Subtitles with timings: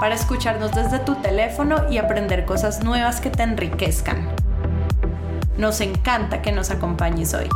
[0.00, 4.28] para escucharnos desde tu teléfono y aprender cosas nuevas que te enriquezcan.
[5.56, 7.48] Nos encanta que nos acompañes hoy.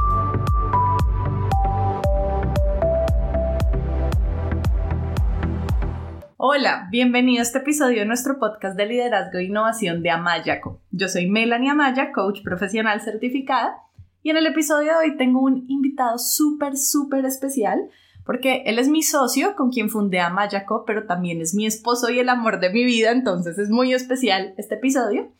[6.37, 10.81] Hola, bienvenido a este episodio de nuestro podcast de liderazgo e innovación de Amayaco.
[10.91, 13.77] Yo soy Melanie Amaya, coach profesional certificada,
[14.25, 17.89] y en el episodio de hoy tengo un invitado súper, súper especial
[18.25, 22.19] porque él es mi socio con quien fundé Amayaco, pero también es mi esposo y
[22.19, 25.33] el amor de mi vida, entonces es muy especial este episodio.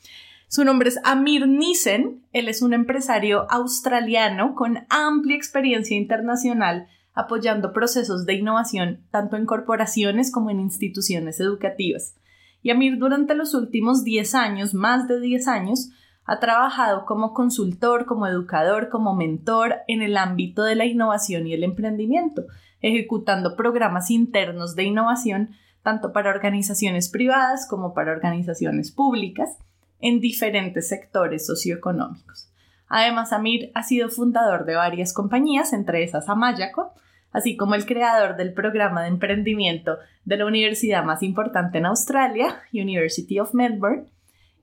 [0.49, 7.73] Su nombre es Amir Nissen, él es un empresario australiano con amplia experiencia internacional apoyando
[7.73, 12.15] procesos de innovación tanto en corporaciones como en instituciones educativas.
[12.63, 15.91] Y Amir durante los últimos 10 años, más de 10 años,
[16.25, 21.55] ha trabajado como consultor, como educador, como mentor en el ámbito de la innovación y
[21.55, 22.45] el emprendimiento,
[22.83, 25.51] ejecutando programas internos de innovación
[25.83, 29.57] tanto para organizaciones privadas como para organizaciones públicas
[30.01, 32.53] en diferentes sectores socioeconómicos.
[32.89, 36.93] Además, Amir ha sido fundador de varias compañías, entre esas Amayaco,
[37.33, 42.61] así como el creador del programa de emprendimiento de la universidad más importante en Australia,
[42.73, 44.05] University of Melbourne,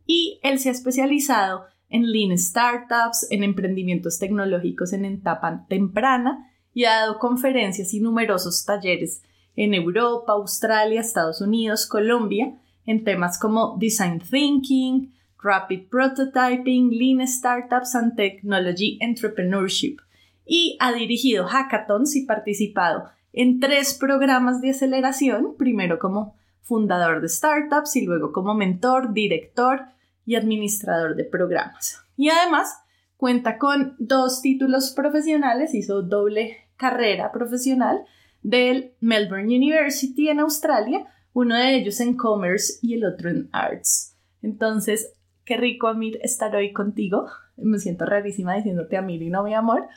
[0.05, 6.48] y él se ha especializado en Lean Startups, en emprendimientos tecnológicos en etapa temprana
[6.79, 9.21] y ha dado conferencias y numerosos talleres
[9.57, 12.53] en Europa, Australia, Estados Unidos, Colombia,
[12.85, 15.13] en temas como Design Thinking,
[15.43, 19.97] Rapid Prototyping, Lean Startups and Technology Entrepreneurship.
[20.45, 27.27] Y ha dirigido hackathons y participado en tres programas de aceleración, primero como fundador de
[27.27, 29.81] startups y luego como mentor, director
[30.25, 31.99] y administrador de programas.
[32.15, 32.73] Y además
[33.17, 38.05] cuenta con dos títulos profesionales, hizo doble carrera profesional
[38.41, 44.15] del Melbourne University en Australia, uno de ellos en Commerce y el otro en Arts.
[44.41, 45.13] Entonces,
[45.43, 47.27] qué rico, Amir, estar hoy contigo.
[47.57, 49.87] Me siento rarísima diciéndote Amir y no mi amor.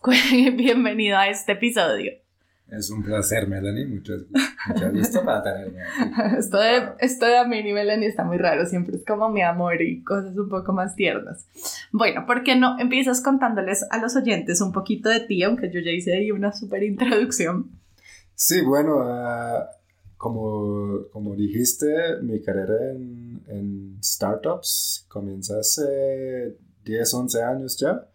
[0.54, 2.12] Bienvenido a este episodio.
[2.70, 3.86] Es un placer, Melanie.
[3.86, 4.22] Muchas,
[4.68, 5.80] gracias para tenerme
[6.38, 8.66] Esto de, esto de Melanie está muy raro.
[8.66, 11.46] Siempre es como mi amor y cosas un poco más tiernas.
[11.92, 15.42] Bueno, ¿por qué no empiezas contándoles a los oyentes un poquito de ti?
[15.42, 17.70] Aunque yo ya hice ahí una súper introducción.
[18.34, 19.70] Sí, bueno, ah,
[20.18, 28.06] como, como dijiste, mi carrera en, en startups comienza hace 10, 11 años ya,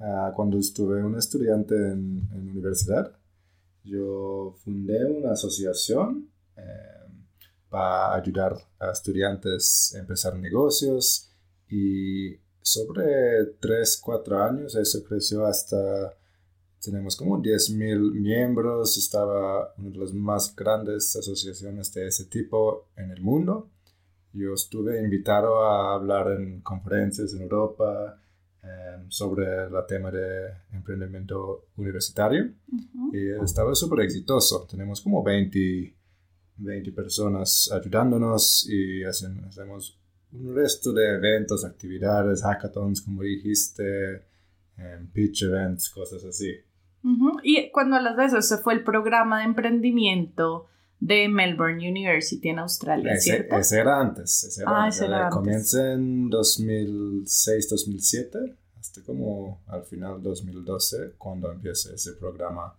[0.00, 3.19] uh, cuando estuve un estudiante en, en universidad
[3.84, 6.62] yo fundé una asociación eh,
[7.68, 11.30] para ayudar a estudiantes a empezar negocios
[11.68, 16.14] y sobre 3, 4 años eso creció hasta,
[16.82, 23.10] tenemos como 10.000 miembros, estaba una de las más grandes asociaciones de ese tipo en
[23.10, 23.70] el mundo.
[24.32, 28.20] Yo estuve invitado a hablar en conferencias en Europa,
[28.62, 32.52] Em, sobre el tema de emprendimiento universitario
[33.10, 34.66] y estaba súper exitoso.
[34.70, 35.94] Tenemos como 20,
[36.58, 39.98] 20 personas ayudándonos y hacemos
[40.32, 44.26] un resto de eventos, actividades, hackathons, como dijiste,
[44.76, 46.52] em, pitch events, cosas así.
[47.42, 50.66] Y cuando hablas de eso, ese fue el programa de emprendimiento
[51.00, 53.56] de Melbourne University en Australia, ese, ¿cierto?
[53.56, 54.44] Ese era antes.
[54.44, 55.34] Ese era, ah, ese era antes.
[55.34, 62.74] Comienza en 2006-2007, hasta como al final 2012, cuando empieza ese programa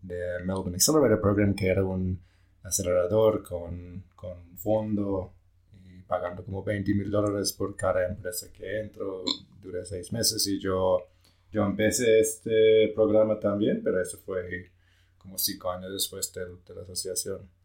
[0.00, 2.18] de Melbourne Accelerator Program, que era un
[2.62, 5.34] acelerador con, con fondo
[5.74, 9.24] y pagando como 20 mil dólares por cada empresa que entro.
[9.62, 11.06] Duré seis meses y yo,
[11.52, 14.70] yo empecé este programa también, pero eso fue
[15.18, 17.57] como cinco años después de, de la asociación.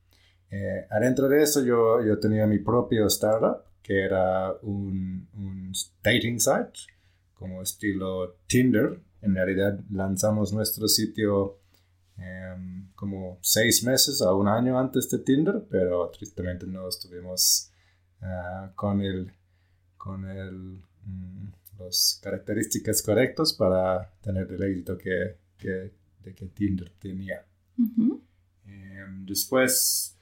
[0.56, 5.74] Eh, adentro de eso yo, yo tenía mi propio startup, que era un, un
[6.04, 6.74] dating site,
[7.34, 9.00] como estilo Tinder.
[9.24, 11.58] En realidad lanzamos nuestro sitio
[12.18, 17.72] em, como seis meses a un año antes de Tinder, pero tristemente no estuvimos
[18.22, 19.32] uh, con el
[19.98, 21.48] con el, mm,
[21.80, 25.92] las características correctas para tener el éxito que, que,
[26.24, 27.44] de que Tinder tenía.
[27.76, 28.22] Uh -huh.
[28.68, 30.13] eh, después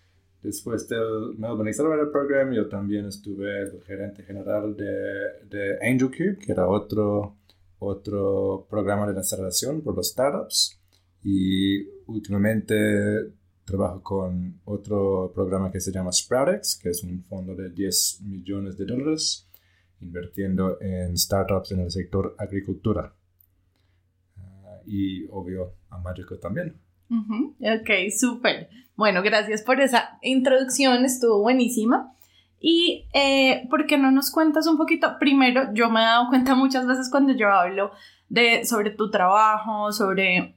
[0.42, 6.38] después del Melbourne Accelerator Program, yo también estuve el gerente general de, de Angel Cube,
[6.38, 7.38] que era otro,
[7.80, 10.78] otro programa de aceleración por los startups.
[11.24, 13.34] Y últimamente
[13.64, 18.78] trabajo con otro programa que se llama Sproutex, que es un fondo de 10 millones
[18.78, 19.48] de dólares
[20.02, 23.14] invirtiendo en startups en el sector agricultura.
[24.38, 26.76] Ah, y obvio a Mágico también.
[27.12, 28.70] Ok, súper.
[28.96, 32.14] Bueno, gracias por esa introducción, estuvo buenísima.
[32.60, 35.18] Y eh, ¿por qué no nos cuentas un poquito?
[35.20, 37.92] Primero, yo me he dado cuenta muchas veces cuando yo hablo
[38.30, 40.56] de, sobre tu trabajo, sobre,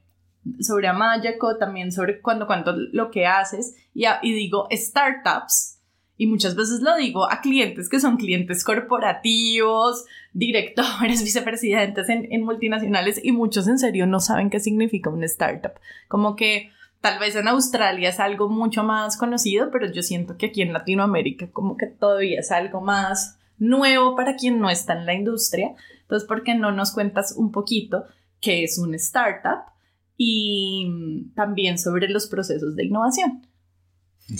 [0.59, 5.74] sobre Amayaco, también sobre cuando cuento lo que haces y digo startups,
[6.17, 13.19] y muchas veces lo digo a clientes que son clientes corporativos, directores, vicepresidentes en, multinacionales
[13.23, 15.73] y muchos en serio no saben qué significa un startup.
[16.07, 16.71] Como que
[17.01, 20.73] tal vez en Australia es algo mucho más conocido, pero yo siento que aquí en
[20.73, 25.75] Latinoamérica como que todavía es algo más nuevo para quien no está en la industria.
[26.01, 28.05] Entonces, ¿por qué no nos cuentas un poquito
[28.39, 29.65] qué es un startup
[30.17, 33.45] y también sobre los procesos de innovación?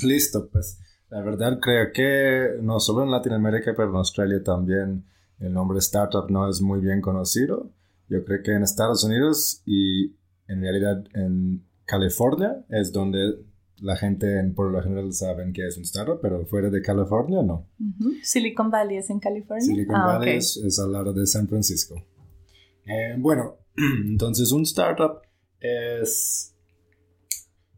[0.03, 0.79] Listo, pues.
[1.15, 5.05] La verdad creo que no solo en Latinoamérica, pero en Australia también
[5.39, 7.71] el nombre startup no es muy bien conocido.
[8.09, 10.13] Yo creo que en Estados Unidos y
[10.49, 13.45] en realidad en California es donde
[13.77, 17.41] la gente en, por lo general saben que es un startup, pero fuera de California
[17.41, 17.65] no.
[18.21, 19.65] Silicon Valley es en California.
[19.65, 21.95] Silicon ah, Valley es, al lado de San Francisco.
[22.85, 23.55] Eh, bueno,
[24.05, 25.21] entonces un startup
[25.61, 26.53] es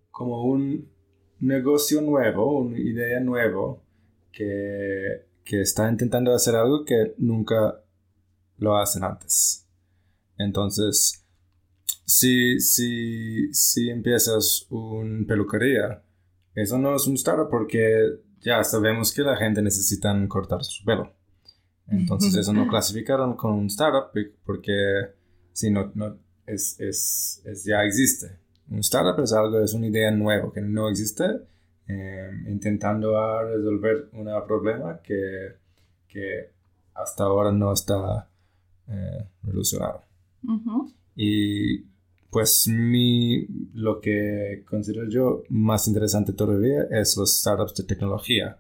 [0.10, 0.97] como un
[1.40, 3.84] negocio nuevo, una idea nuevo
[4.32, 7.82] que, que está intentando hacer algo que nunca
[8.58, 9.68] lo hacen antes.
[10.38, 11.26] Entonces,
[12.06, 16.04] si, si, si empiezas una peluquería,
[16.56, 21.14] eso no es un startup porque ya sabemos que la gente necesita cortar su pelo.
[21.88, 24.12] Entonces eso no clasificaron con un startup
[24.46, 24.74] porque
[25.54, 28.40] si no, no es, es, es, ya existe.
[28.70, 31.26] Un startup es algo, es una idea nueva que no existe,
[31.88, 35.54] eh, intentando resolver un problema que,
[36.08, 36.52] que,
[36.94, 38.28] hasta ahora no está
[38.88, 40.02] eh, revolucionado.
[41.16, 41.80] Y
[42.30, 48.58] pues mi, lo que considero yo más interesante todavía es los startups de tecnología,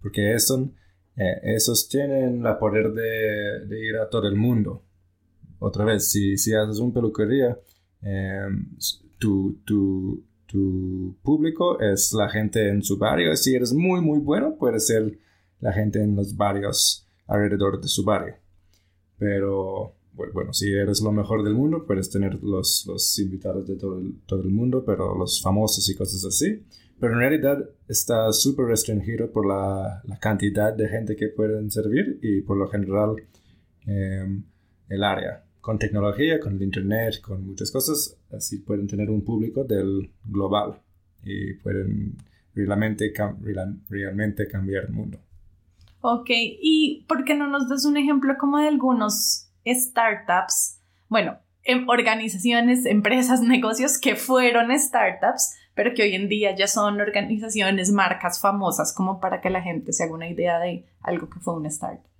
[0.00, 0.68] porque esos,
[1.16, 4.82] eh, esos tienen el poder de, de, ir a todo el mundo.
[5.58, 7.58] Otra vez, si, si haces una peluquería,
[9.18, 13.34] tu, tu, tu público es la gente en su barrio.
[13.36, 15.18] Si eres muy, muy bueno, puede ser
[15.60, 18.36] la gente en los barrios alrededor de su barrio.
[19.18, 19.94] Pero
[20.32, 24.20] bueno, si eres lo mejor del mundo, puedes tener los, los invitados de todo el,
[24.26, 26.64] todo el mundo, pero los famosos y cosas así.
[26.98, 32.18] Pero en realidad está súper restringido por la, la, cantidad de gente que pueden servir
[32.22, 33.14] y por lo general
[33.86, 34.42] em,
[34.88, 39.64] el área con tecnología, con el internet, con muchas cosas, así pueden tener un público
[39.64, 40.80] del global
[41.22, 42.16] y pueden
[42.54, 43.12] realmente,
[43.88, 45.18] realmente cambiar el mundo.
[46.00, 50.80] Ok, ¿y por qué no nos das un ejemplo como de algunos startups?
[51.08, 57.00] Bueno, em, organizaciones, empresas, negocios que fueron startups, pero que hoy en día ya son
[57.00, 61.40] organizaciones, marcas famosas, como para que la gente se haga una idea de algo que
[61.40, 62.17] fue una startup.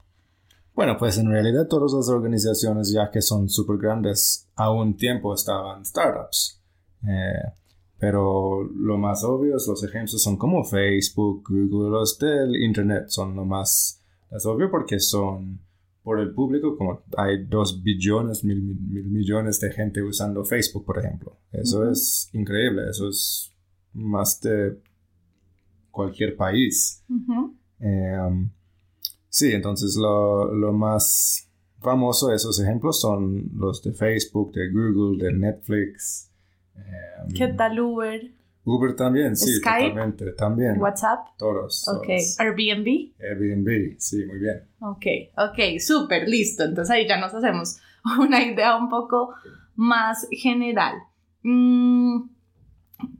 [0.78, 5.34] Bueno, pues en realidad todas las organizaciones, ya que son súper grandes, a un tiempo
[5.34, 6.62] estaban startups.
[7.02, 7.50] Eh,
[7.98, 13.44] pero lo más obvio, los ejemplos son como Facebook, Google, los del Internet son lo
[13.44, 15.58] más, más obvio porque son
[16.04, 21.38] por el público, como hay dos billones, mil, millones de gente usando Facebook, por ejemplo.
[21.50, 23.52] Eso es increíble, eso es
[23.94, 24.80] más de
[25.90, 27.04] cualquier país.
[29.28, 31.48] Sí, entonces lo, lo, más
[31.80, 36.30] famoso de esos ejemplos son los de Facebook, de Google, de Netflix.
[36.74, 38.32] Em, ¿Qué tal Uber?
[38.64, 40.80] Uber también, sí, Skype, totalmente, también.
[40.80, 41.28] WhatsApp.
[41.38, 41.88] Todos.
[41.88, 42.08] Ok.
[42.38, 43.12] Airbnb.
[43.18, 44.62] Airbnb, sí, muy bien.
[44.80, 45.06] Ok,
[45.36, 46.64] ok, súper, listo.
[46.64, 47.78] Entonces ahí ya nos hacemos
[48.20, 49.34] una idea un poco
[49.74, 50.96] más general.
[51.42, 52.28] Mm,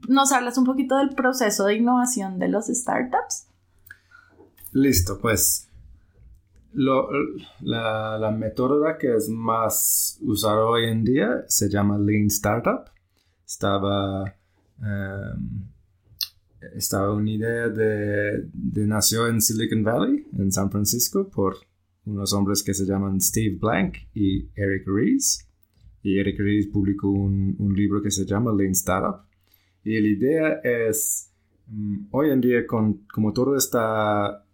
[0.07, 3.47] ¿Nos hablas un poquito del proceso de innovación de los startups?
[4.73, 5.68] Listo, pues
[6.73, 7.09] lo,
[7.61, 12.85] la, la método que es más usada hoy en día se llama Lean Startup.
[13.45, 14.35] Estaba,
[14.77, 15.67] um,
[16.75, 21.57] estaba una idea de, de, nació en Silicon Valley, en San Francisco, por
[22.05, 25.47] unos hombres que se llaman Steve Blank y Eric Ries.
[26.01, 29.21] Y Eric Ries publicó un, un libro que se llama Lean Startup.
[29.83, 31.31] Y la idea es
[31.67, 34.45] mm, hoy en día, con, como todo está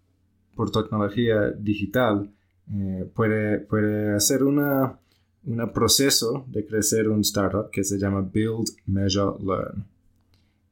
[0.55, 2.31] por tecnología digital,
[2.71, 4.99] eh, puede, puede hacer una,
[5.45, 9.85] un proceso de crecer un startup que se llama Build, Measure, Learn.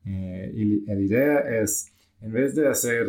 [0.06, 3.08] Eh, y la idea es, en vez de hacer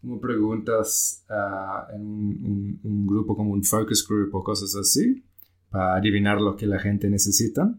[0.00, 5.24] como preguntas ah, en un, grupo como un focus group o cosas así,
[5.70, 7.74] para adivinar lo que la gente necesita,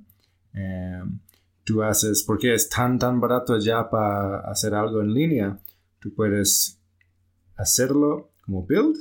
[0.53, 1.03] eh,
[1.63, 5.59] tú haces, porque es tan, tan barato ya para hacer algo en línea,
[5.99, 6.76] tú puedes
[7.57, 8.95] hacerlo como build,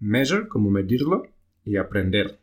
[0.00, 1.22] measure, como medirlo,
[1.68, 2.38] y aprender.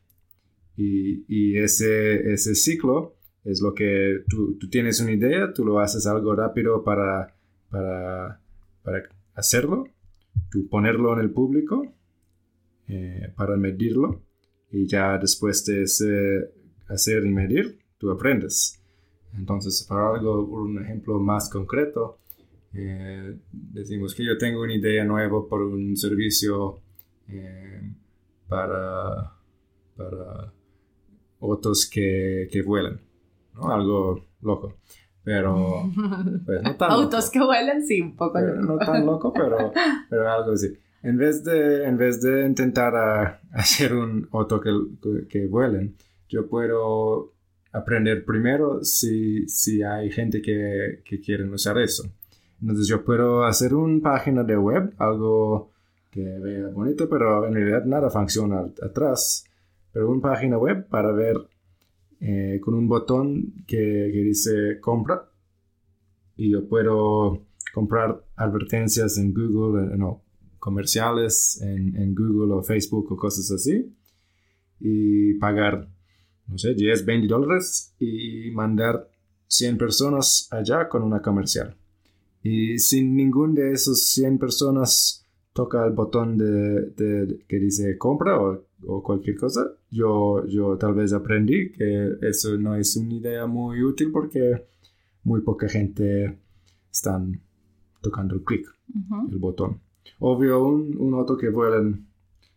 [0.77, 6.35] Y, ese, ese ciclo es lo que tú, tienes una idea, tú lo haces algo
[6.35, 7.33] rápido para,
[7.69, 8.39] para,
[9.33, 9.87] hacerlo,
[10.51, 11.91] tú ponerlo en el público
[12.87, 14.21] eh, para medirlo
[14.71, 15.83] y ya después de
[16.87, 18.79] hacer y medir, tú aprendes.
[19.37, 22.19] Entonces, para algo, un ejemplo más concreto,
[22.77, 26.81] eh, decimos que yo tengo una idea nueva por un servicio
[27.29, 27.81] eh,
[28.47, 29.31] para,
[29.95, 30.53] para
[31.39, 32.99] otros que, que vuelan,
[33.53, 33.71] ¿no?
[33.71, 34.77] Algo loco.
[35.23, 35.91] Pero,
[36.45, 38.39] pues, no tan Autos que vuelan, sí, un poco.
[38.39, 39.71] no tan loco, pero,
[40.09, 40.67] pero algo así.
[41.01, 44.71] En vez de, en vez de intentar hacer un auto que,
[45.29, 45.95] que, vuelen,
[46.27, 47.33] yo puedo
[47.71, 52.03] aprender primero si, si hay gente que, que quiere usar eso.
[52.61, 55.71] Entonces yo puedo hacer una página de web, algo
[56.09, 59.45] que vea bonito, pero en realidad nada funciona atrás.
[59.91, 61.37] Pero una página web para ver
[62.21, 65.29] eh, con un botón que, dice compra.
[66.37, 70.23] Y yo puedo comprar advertencias en Google, eh, no,
[70.59, 73.93] comerciales en, en, Google o Facebook o cosas así.
[74.79, 75.87] Y pagar,
[76.47, 79.09] no sé, 10, 20 dólares y mandar
[79.47, 81.75] 100 personas allá con una comercial.
[82.47, 89.01] Y si ningún de esos 100 personas toca el botón de, que dice compra o,
[89.01, 94.11] cualquier cosa, yo, yo tal vez aprendí que eso no es una idea muy útil
[94.11, 94.63] porque
[95.23, 96.37] muy poca gente
[96.91, 97.41] están
[98.03, 98.67] tocando el clic,
[99.31, 99.81] el botón.
[100.19, 102.05] Obvio, un, un auto que vuelan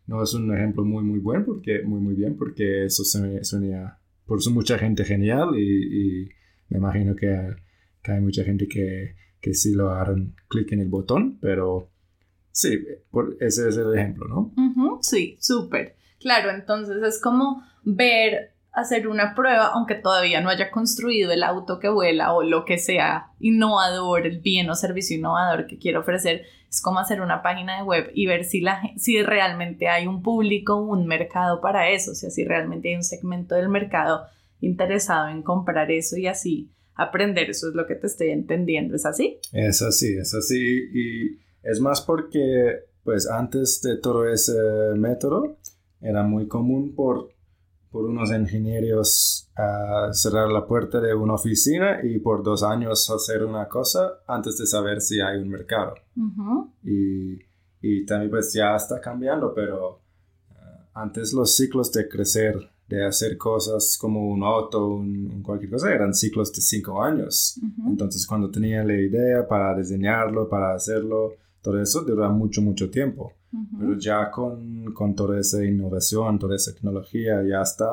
[0.06, 4.36] no es un ejemplo muy, muy bueno, porque, muy, muy bien, porque eso suena por
[4.36, 6.28] eso mucha gente genial y, y
[6.68, 7.56] me imagino que,
[8.02, 11.90] que hay mucha gente que que sí lo hagan clic en el botón, pero
[12.50, 12.78] sí,
[13.40, 14.52] ese es el ejemplo, ¿no?
[15.02, 15.96] sí, súper.
[16.20, 21.78] Claro, entonces es como ver, hacer una prueba, aunque todavía no haya construido el auto
[21.78, 26.42] que vuela o lo que sea innovador, el bien o servicio innovador que quiero ofrecer,
[26.68, 30.22] es como hacer una página de web y ver si, la, si realmente hay un
[30.22, 34.26] público, un mercado para eso, o sea, si realmente hay un segmento del mercado
[34.60, 39.06] interesado en comprar eso y así aprender, eso es lo que te estoy entendiendo, ¿es
[39.06, 39.38] así?
[39.52, 44.58] Es así, es así y es más porque pues antes de todo ese
[44.96, 45.56] método
[46.00, 47.30] era muy común por,
[47.90, 53.44] por unos ingenieros a cerrar la puerta de una oficina y por dos años hacer
[53.44, 55.94] una cosa antes de saber si hay un mercado.
[56.82, 57.38] y,
[57.80, 60.00] y, también pues ya está cambiando, pero
[60.50, 60.54] eh,
[60.94, 62.56] antes los ciclos de crecer
[62.88, 67.60] de hacer cosas como un auto, un, cualquier cosa, eran ciclos de cinco años.
[67.86, 73.34] Entonces, cuando tenía la idea para diseñarlo, para hacerlo, todo eso dura mucho, mucho tiempo.
[73.78, 77.88] Pero ya con, con, toda esa innovación, toda esa tecnología, ya está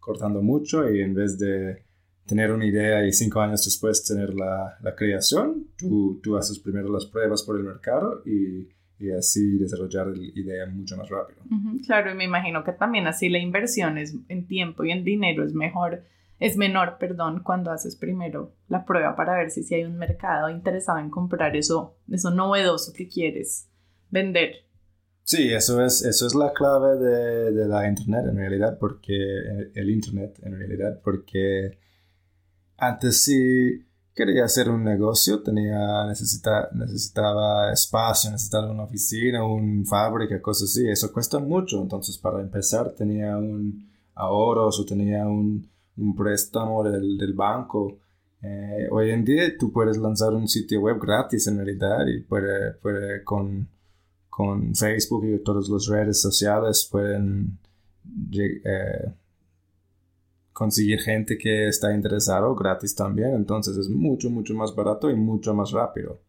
[0.00, 1.82] cortando mucho y en vez de
[2.26, 6.92] tener una idea y cinco años después tener la, la creación, tú, tú haces primero
[6.92, 11.40] las pruebas por el mercado y y así desarrollar la idea mucho más rápido.
[11.86, 15.44] claro, y me imagino que también así la inversión es en tiempo y en dinero
[15.44, 16.04] es mejor,
[16.38, 20.48] es menor, perdón, cuando haces primero la prueba para ver si, si hay un mercado
[20.48, 23.68] interesado en comprar eso, eso novedoso que quieres
[24.10, 24.64] vender.
[25.24, 29.90] Sí, eso es, eso es la clave de, de la Internet en realidad, porque el
[29.90, 31.78] Internet en realidad, porque
[32.76, 40.40] antes sí quería hacer un negocio, tenía, necesita, necesitaba espacio, necesitaba una oficina, una fábrica,
[40.40, 40.88] cosas así.
[40.88, 41.82] Eso cuesta mucho.
[41.82, 47.98] Entonces, para empezar, tenía un ahorro o tenía un, un préstamo del, del banco.
[48.42, 52.72] Eh, hoy en día tú puedes lanzar un sitio web gratis en realidad y puede,
[52.74, 53.68] puede con,
[54.28, 57.58] con Facebook y todas las redes sociales pueden
[58.32, 59.12] eh,
[60.54, 63.34] conseguir gente que está interesado gratis también.
[63.34, 66.20] Entonces es mucho, mucho más barato y mucho más rápido.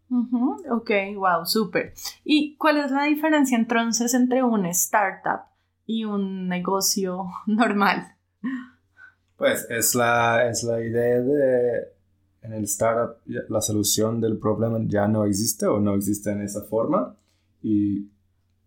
[0.71, 1.93] Ok, wow, súper.
[2.25, 5.45] ¿Y cuál es la diferencia entonces entre una startup
[5.85, 8.15] y un negocio normal?
[9.37, 11.95] Pues es la, es la idea de
[12.41, 16.61] en el startup la solución del problema ya no existe o no existe en esa
[16.61, 17.15] forma
[17.63, 18.07] y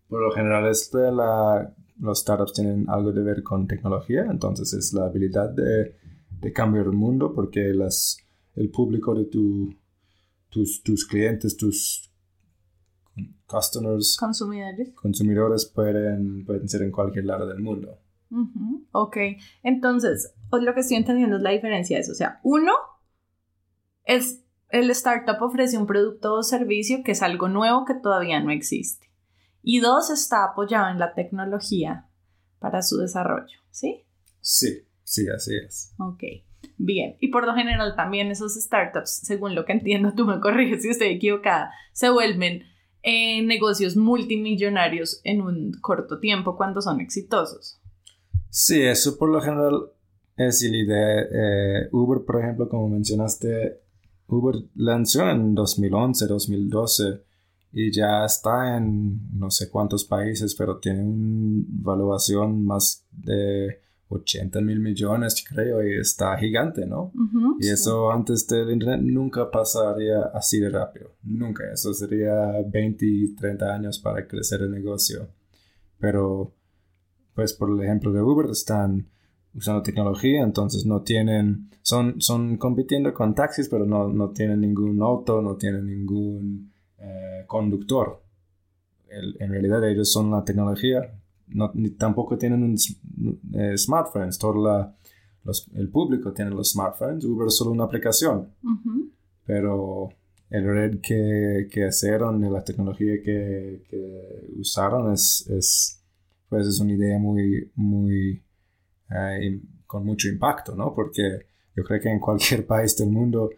[0.08, 4.92] por lo general este, la, los startups tienen algo de ver con tecnología, entonces es
[4.92, 5.96] la habilidad de,
[6.40, 8.18] de cambiar el mundo porque las,
[8.54, 9.74] el público de tu,
[10.48, 12.10] tus, tus clientes, tus
[13.46, 17.98] customers, consumidores, consumidores pueden, pueden ser en cualquier lado del mundo.
[18.92, 19.16] Ok,
[19.62, 22.12] entonces lo que estoy entendiendo es la diferencia eso.
[22.12, 22.72] O sea, uno
[24.04, 28.50] es el startup ofrece un producto o servicio que es algo nuevo que todavía no
[28.50, 29.07] existe.
[29.62, 32.06] Y dos, está apoyado en la tecnología
[32.58, 34.04] para su desarrollo, ¿sí?
[34.40, 35.94] Sí, sí, así es.
[35.98, 36.22] Ok,
[36.76, 37.16] bien.
[37.20, 40.88] Y por lo general también esos startups, según lo que entiendo, tú me corriges si
[40.88, 42.62] estoy equivocada, se vuelven
[43.02, 47.80] eh, negocios multimillonarios en un corto tiempo cuando son exitosos.
[48.50, 49.90] Sí, eso por lo general
[50.36, 51.20] es la idea.
[51.20, 53.80] Eh, Uber, por ejemplo, como mencionaste,
[54.26, 57.27] Uber lanzó en 2011, 2012
[57.72, 64.60] y ya está en no sé cuántos países, pero tiene una valuación más de 80
[64.62, 67.12] mil millones, creo, y está gigante, ¿no?
[67.60, 71.64] y eso antes del Internet nunca pasaría así de rápido, nunca.
[71.72, 72.34] Eso sería
[72.66, 73.06] 20,
[73.38, 75.28] 30 años para crecer el negocio.
[75.98, 76.54] Pero,
[77.34, 79.08] pues por el ejemplo de Uber, están
[79.54, 85.02] usando tecnología, entonces no tienen, son, son compitiendo con taxis, pero no, no tienen ningún
[85.02, 88.22] auto, no tienen ningún eh, conductor.
[89.10, 91.14] en realidad ellos son la tecnología,
[91.48, 92.76] no, ni tampoco tienen un,
[93.54, 94.94] eh, smartphones, todo la,
[95.74, 98.52] el público tiene los smartphones, Uber es solo una aplicación,
[99.44, 100.10] pero
[100.50, 106.02] el red que, que hicieron y la tecnología que, que usaron es, es,
[106.48, 108.42] pues es una idea muy, muy
[109.10, 110.94] eh, con mucho impacto, ¿no?
[110.94, 113.50] Porque yo creo que en cualquier país del mundo,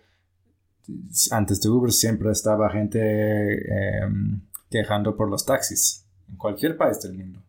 [1.30, 7.14] antes de Uber siempre estaba gente em, quejando por los taxis, en cualquier país del
[7.14, 7.42] mundo.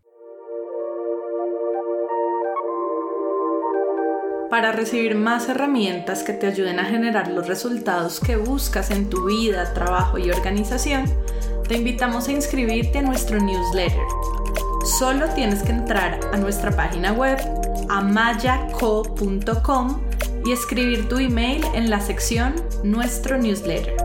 [4.50, 9.26] Para recibir más herramientas que te ayuden a generar los resultados que buscas en tu
[9.26, 11.06] vida, trabajo y organización,
[11.70, 14.04] te invitamos a inscribirte a nuestro newsletter.
[15.00, 17.38] Solo tienes que entrar a nuestra página web
[17.88, 18.82] amayaco.com
[20.46, 23.96] y escribir tu email en la sección Nuestro newsletter.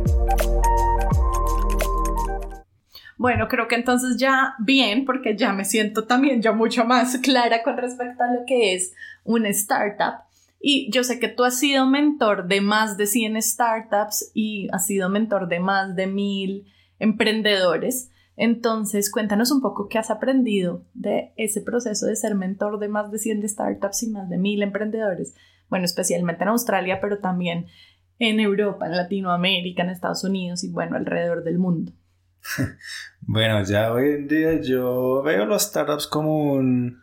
[3.17, 7.63] Bueno, creo que entonces ya bien, porque ya me siento también ya mucho más clara
[7.63, 8.93] con respecto a lo que es
[9.25, 10.27] una startup.
[10.61, 14.87] Y yo sé que tú has sido mentor de más de 100 startups y has
[14.87, 16.67] sido mentor de más de mil
[16.99, 18.11] emprendedores.
[18.37, 23.11] Entonces, cuéntanos un poco qué has aprendido de ese proceso de ser mentor de más
[23.11, 25.35] de 100 startups y más de mil emprendedores.
[25.69, 27.67] Bueno, especialmente en Australia, pero también
[28.19, 31.93] en Europa, en Latinoamérica, en Estados Unidos y bueno, alrededor del mundo.
[33.21, 36.97] bueno, ya hoy en día yo veo los startups como una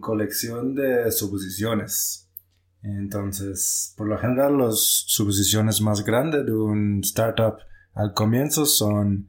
[0.00, 2.30] colección de suposiciones.
[2.82, 7.58] Entonces, por lo general, las suposiciones más grandes de un startup
[7.94, 9.28] al comienzo son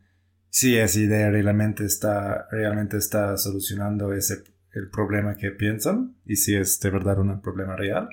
[0.50, 6.56] si esa idea realmente está, realmente está solucionando ese, el problema que piensan y si
[6.56, 8.10] es de verdad un problema real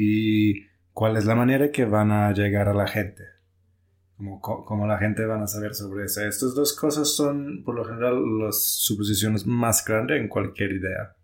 [0.00, 3.24] y cuál es la manera que van a llegar a la gente.
[4.16, 6.24] Como, como la gente van a saber sobre eso.
[6.24, 11.16] Estas dos cosas son, por lo general, las suposiciones más grandes en cualquier idea.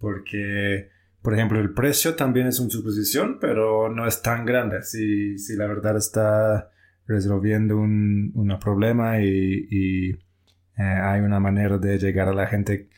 [0.00, 0.88] Porque,
[1.22, 4.82] por ejemplo, el precio también es una suposición, pero no es tan grande.
[4.82, 6.72] Si, si la verdad está
[7.06, 12.88] resolviendo un, problema y, eh, hay una manera de llegar a la gente.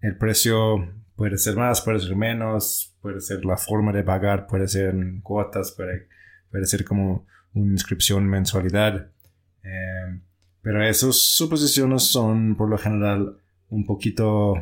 [0.00, 4.68] El precio puede ser más, puede ser menos, puede ser la forma de pagar, puede
[4.68, 6.08] ser en cuotas, puede,
[6.50, 9.10] puede ser como una inscripción mensualidad.
[9.62, 10.20] Eh,
[10.62, 13.36] pero esas suposiciones son por lo general
[13.68, 14.54] un poquito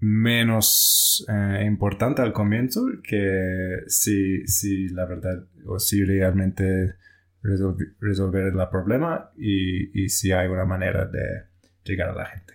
[0.00, 6.96] menos eh, importante al comienzo que si, si la verdad o si realmente
[7.42, 11.44] resolver, el problema y, si hay una manera de
[11.84, 12.54] llegar a la gente.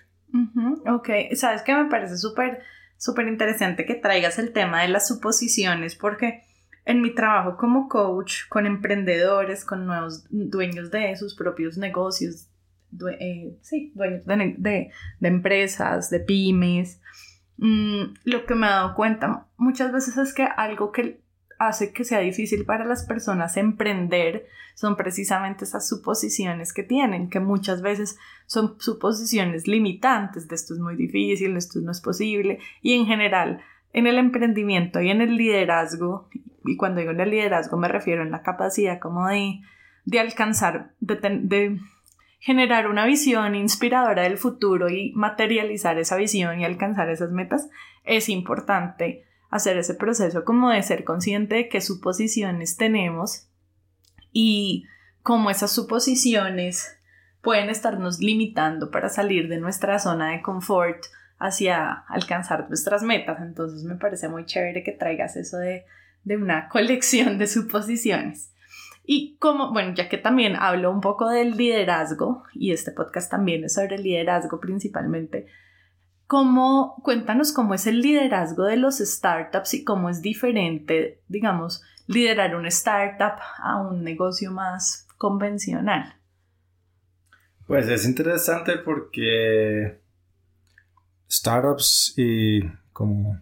[0.88, 2.60] Ok, sabes que me parece súper,
[2.98, 6.44] súper interesante que traigas el tema de las suposiciones porque
[6.86, 12.48] en mi trabajo como coach con emprendedores, con nuevos dueños de sus propios negocios,
[13.20, 17.02] eh, sí, dueños de, empresas, de pymes,
[17.58, 21.25] mm, lo que me he dado cuenta muchas veces es que algo que
[21.58, 27.40] hace que sea difícil para las personas emprender son precisamente esas suposiciones que tienen, que
[27.40, 32.60] muchas veces son suposiciones limitantes de esto es muy difícil, esto no es posible.
[32.82, 33.62] Y en general
[33.94, 36.28] en el emprendimiento y en el liderazgo,
[36.66, 39.62] y cuando digo en el liderazgo me refiero en la capacidad como de,
[40.04, 41.80] de alcanzar, de, de
[42.40, 47.70] generar una visión inspiradora del futuro y materializar esa visión y alcanzar esas metas,
[48.04, 49.24] es importante
[49.56, 53.48] hacer ese proceso como de ser consciente de qué suposiciones tenemos
[54.32, 54.86] y
[55.22, 56.98] cómo esas suposiciones
[57.42, 61.06] pueden estarnos limitando para salir de nuestra zona de confort
[61.38, 63.40] hacia alcanzar nuestras metas.
[63.42, 65.86] Entonces me parece muy chévere que traigas eso de,
[66.24, 68.52] de una colección de suposiciones.
[69.06, 73.64] Y como, bueno, ya que también hablo un poco del liderazgo, y este podcast también
[73.64, 75.48] es sobre liderazgo principalmente,
[76.28, 82.56] ¿cómo, cuéntanos cómo es el liderazgo de los startups y cómo es diferente, digamos, liderar
[82.56, 86.16] una startup a un negocio más convencional?
[87.68, 90.00] Pues es interesante porque
[91.30, 92.62] startups y
[92.94, 93.40] como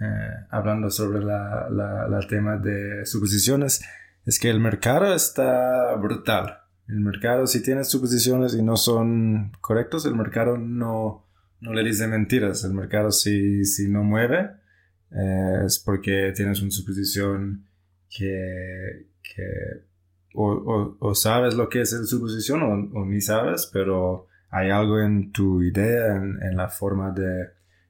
[0.00, 3.84] eh, hablando sobre la, la, tema de suposiciones,
[4.24, 6.60] es que el mercado está brutal.
[6.88, 11.26] El mercado, si tienes suposiciones y no son correctos, el mercado no,
[11.60, 12.64] no le dice mentiras.
[12.64, 14.50] El mercado si, si no mueve,
[15.10, 17.66] eh, es porque tienes una suposición
[18.08, 19.84] que, que
[20.34, 25.30] o, o, sabes lo que es la suposición o, ni sabes, pero hay algo en
[25.32, 27.48] tu idea, en, en la forma de,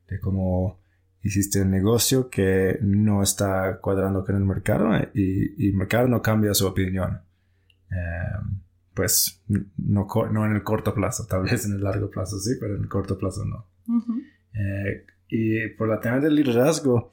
[0.09, 0.81] de cómo
[1.23, 6.21] hiciste el negocio que no está cuadrando con el mercado y, y el mercado no
[6.21, 7.21] cambia su opinión.
[7.91, 8.61] Em,
[8.99, 9.41] pues
[9.77, 12.83] no, no, en el corto plazo, tal vez en el largo plazo sí, pero en
[12.83, 13.71] el corto plazo no.
[14.53, 17.13] Eh, y por la tema del liderazgo,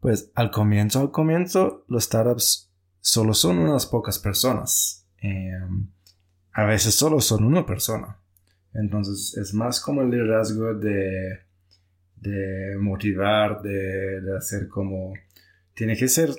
[0.00, 5.06] pues al comienzo, al comienzo, los startups solo son unas pocas personas.
[5.18, 5.88] Em,
[6.52, 8.18] a veces solo son una persona.
[8.72, 11.46] Entonces es más como el liderazgo de
[12.16, 15.14] de motivar, de, hacer como...
[15.74, 16.30] Tiene que ser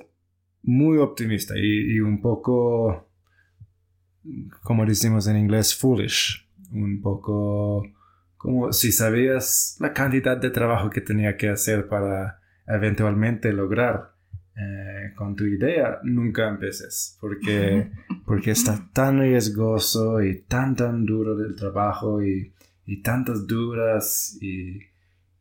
[0.63, 3.06] muy optimista y, un poco,
[4.63, 6.47] como decimos en inglés, foolish.
[6.71, 7.83] Un poco
[8.37, 14.13] como si sabías la cantidad de trabajo que tenía que hacer para eventualmente lograr
[14.55, 17.91] eh, con tu idea, nunca empeces, porque,
[18.25, 22.53] porque está tan riesgoso y tan, tan duro del trabajo y,
[22.85, 24.79] y tantas duras y,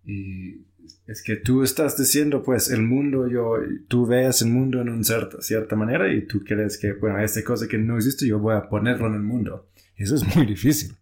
[0.04, 0.66] y
[1.06, 3.54] es que tú estás diciendo, pues, el mundo, yo,
[3.88, 7.42] tú ves el mundo en una cierta, cierta manera y tú crees que, bueno, esta
[7.44, 9.70] cosa que no existe, yo voy a ponerlo en el mundo.
[9.96, 10.94] Eso es muy difícil.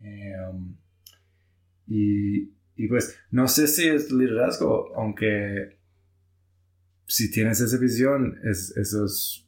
[0.00, 0.76] Em,
[1.86, 5.78] y, y, pues, no sé si es liderazgo, aunque
[7.06, 9.46] si tienes esa visión, es, eso es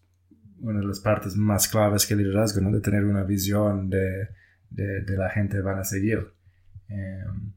[0.61, 2.71] una de las partes más claves que el liderazgo, ¿no?
[2.71, 4.29] De tener una visión de,
[4.71, 6.33] de, la gente van a seguir.
[6.89, 7.53] Um,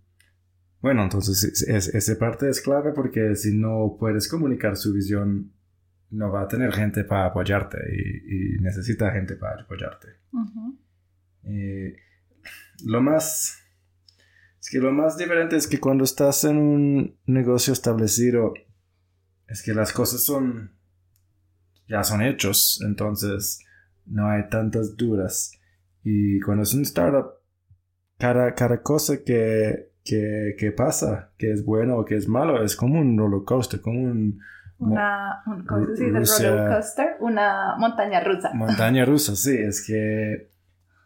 [0.84, 5.54] bueno, entonces esa parte es clave porque si no puedes comunicar su visión,
[6.10, 10.10] no va a tener gente para apoyarte y, necesita gente para apoyarte.
[11.46, 11.96] Eh,
[12.84, 13.58] lo más...
[14.60, 18.54] Es que lo más diferente es que cuando estás en un negocio establecido,
[19.48, 20.76] es que las cosas son...
[21.88, 23.60] ya son hechos, entonces
[24.06, 25.54] no hay tantas dudas.
[26.04, 27.36] Y cuando es un startup,
[28.18, 33.00] cada, cada cosa que que, pasa, que es bueno o que es malo, es como
[33.00, 34.40] un roller coaster, como un...
[34.80, 36.50] Una, ¿cómo se dice?
[36.50, 38.52] roller coaster, una montaña rusa.
[38.54, 40.52] Montaña rusa, sí, es que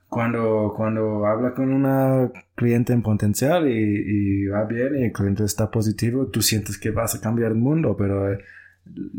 [0.09, 5.43] cuando, cuando habla con una cliente en potencial y, y, va bien y el cliente
[5.43, 8.39] está positivo, tú sientes que vas a cambiar el mundo, pero eh,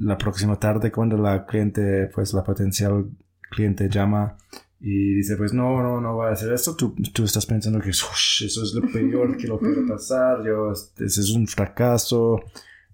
[0.00, 3.06] la próxima tarde cuando la cliente, pues la potencial
[3.50, 4.36] cliente llama
[4.80, 7.90] y dice, pues no, no, no va a hacer esto, tú, tú estás pensando que
[7.90, 12.40] eso es lo peor que lo puede pasar, yo, ese es un fracaso,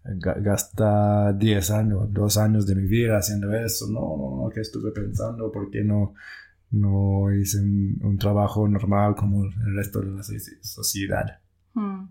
[0.05, 4.93] gasta 10 años, 2 años de mi vida haciendo eso, no, no, no, ¿qué estuve
[4.93, 5.53] pensando?
[5.53, 6.15] ¿Por qué no,
[6.71, 11.41] no hice un, trabajo normal como el resto de la sociedad?
[11.75, 12.09] Hmm.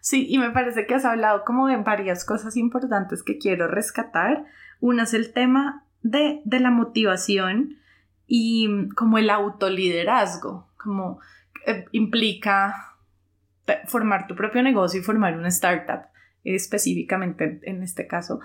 [0.00, 4.44] Sí, y me parece que has hablado como de varias cosas importantes que quiero rescatar.
[4.80, 7.76] Una es el tema de, de la motivación
[8.28, 11.18] y como el autoliderazgo, como
[11.66, 12.94] eh, implica
[13.86, 16.06] formar tu propio negocio y formar una startup,
[16.44, 18.40] específicamente en este caso,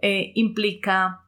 [0.00, 1.22] eh, implica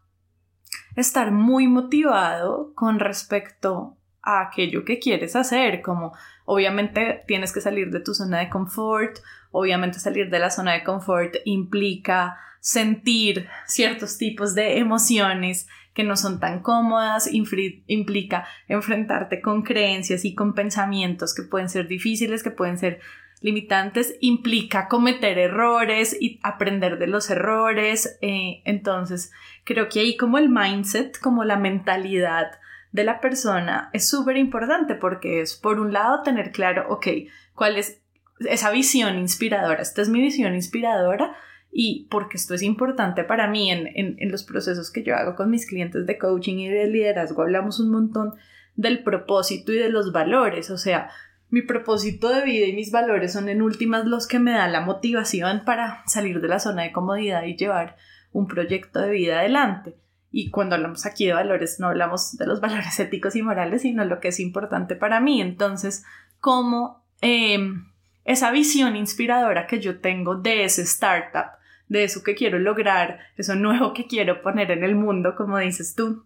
[0.97, 6.13] estar muy motivado con respecto a aquello que quieres hacer, como
[6.45, 9.19] obviamente tienes que salir de tu zona de confort,
[9.51, 16.17] obviamente salir de la zona de confort implica sentir ciertos tipos de emociones que no
[16.17, 22.53] son tan cómodas, implica enfrentarte con creencias y con pensamientos que pueden ser difíciles, que
[22.53, 23.01] pueden ser
[23.41, 28.17] limitantes implica cometer errores y aprender de los errores.
[28.23, 29.33] Eh, entonces,
[29.65, 32.53] creo que ahí como el mindset, como la mentalidad
[32.93, 37.09] de la persona es súper importante porque es, por un lado, tener claro, ok,
[37.57, 38.01] cuál es
[38.39, 39.83] esa visión inspiradora.
[39.83, 41.35] Esta es mi visión inspiradora
[41.71, 45.51] y porque esto es importante para mí en, en los procesos que yo hago con
[45.51, 47.43] mis clientes de coaching y de liderazgo.
[47.43, 48.35] Hablamos un montón
[48.75, 51.11] del propósito y de los valores, o sea,
[51.51, 54.83] mi propósito de vida y mis valores son en últimas los que me dan la
[54.83, 57.97] motivación para salir de la zona de comodidad y llevar
[58.33, 59.97] un proyecto de vida adelante.
[60.31, 64.05] Y cuando hablamos aquí de valores, no hablamos de los valores éticos y morales, sino
[64.05, 65.41] lo que es importante para mí.
[65.41, 66.05] Entonces,
[66.39, 67.87] cómo em,
[68.25, 71.58] esa visión inspiradora que yo tengo de ese startup,
[71.89, 75.95] de eso que quiero lograr, eso nuevo que quiero poner en el mundo, como dices
[75.95, 76.25] tú,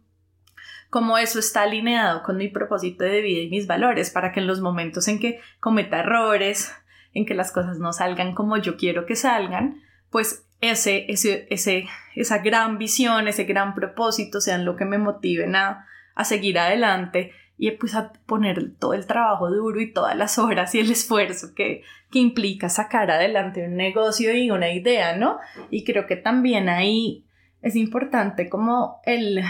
[0.91, 4.47] cómo eso está alineado con mi propósito de vida y mis valores para que en
[4.47, 6.75] los momentos en que cometa errores,
[7.15, 11.87] en que las cosas no salgan como yo quiero que salgan, pues ese, ese, ese,
[12.15, 17.33] esa gran visión, ese gran propósito sean lo que me motiven a, a seguir adelante
[17.63, 21.55] y pues a poner todo el trabajo duro y todas las horas y el esfuerzo
[21.55, 25.39] que, que implica sacar adelante un negocio y una idea, ¿no?
[25.71, 27.25] Y creo que también ahí
[27.61, 29.45] es importante como el,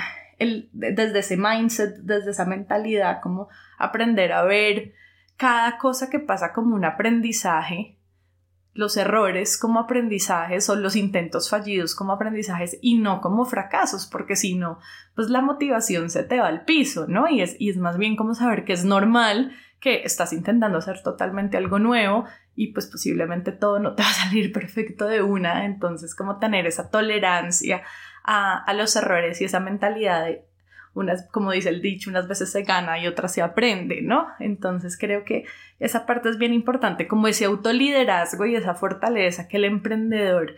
[0.73, 3.49] desde ese mindset, desde esa mentalidad, como
[3.79, 4.93] aprender a ver
[5.39, 7.97] cada cosa que pasa como un aprendizaje,
[8.75, 14.37] los errores como aprendizajes o los intentos fallidos como aprendizajes y no como fracasos, porque
[14.37, 14.79] si no,
[15.15, 17.29] pues la motivación se te va al piso, ¿no?
[17.29, 21.03] Y es, y es más bien como saber que es normal que estás intentando hacer
[21.03, 25.65] totalmente algo nuevo y pues posiblemente todo no te va a salir perfecto de una,
[25.65, 27.83] entonces como tener esa tolerancia
[28.25, 30.47] a, los errores y esa mentalidad de
[30.95, 34.27] unas, como dice el dicho, unas veces se gana y otras se aprende, ¿no?
[34.39, 35.45] Entonces creo que
[35.81, 40.57] esa parte es bien importante, como ese autoliderazgo y esa fortaleza que el emprendedor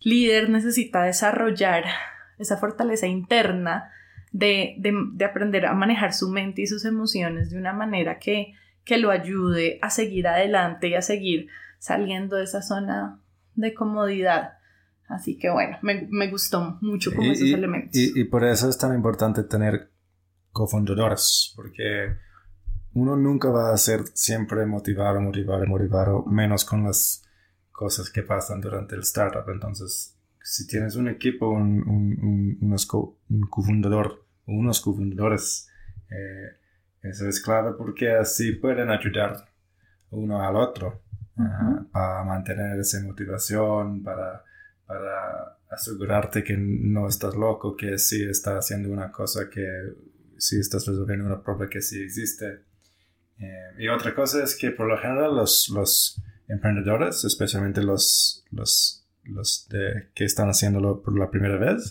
[0.00, 1.84] líder necesita desarrollar,
[2.38, 3.90] esa fortaleza interna
[4.32, 8.98] de, de, aprender a manejar su mente y sus emociones de una manera que, que
[8.98, 13.20] lo ayude a seguir adelante y a seguir saliendo de esa zona
[13.54, 14.58] de comodidad.
[15.08, 17.94] Así que bueno, me, me gustó mucho como esos elementos.
[17.94, 19.90] Y, y, por eso es tan importante tener
[20.50, 22.16] cofundadores, porque
[22.94, 27.22] uno nunca va a ser siempre motivado, motivado, motivado, menos con las
[27.70, 29.48] cosas que pasan durante el startup.
[29.48, 35.68] Entonces, si tienes un equipo, un, un, unos un cofundador, unos cofundadores,
[36.10, 36.56] eh,
[37.02, 39.48] eso es clave porque así pueden ayudar
[40.10, 41.02] uno al otro
[41.92, 44.44] para mantener esa motivación, para
[44.86, 49.64] para asegurarte que no estás loco, que sí estás haciendo una cosa que
[50.38, 52.64] sí estás resolviendo una problema que sí existe.
[53.38, 59.06] Eh, y otra cosa es que por lo general los, los emprendedores, especialmente los, los,
[59.24, 61.90] los de, que están haciéndolo por la primera vez,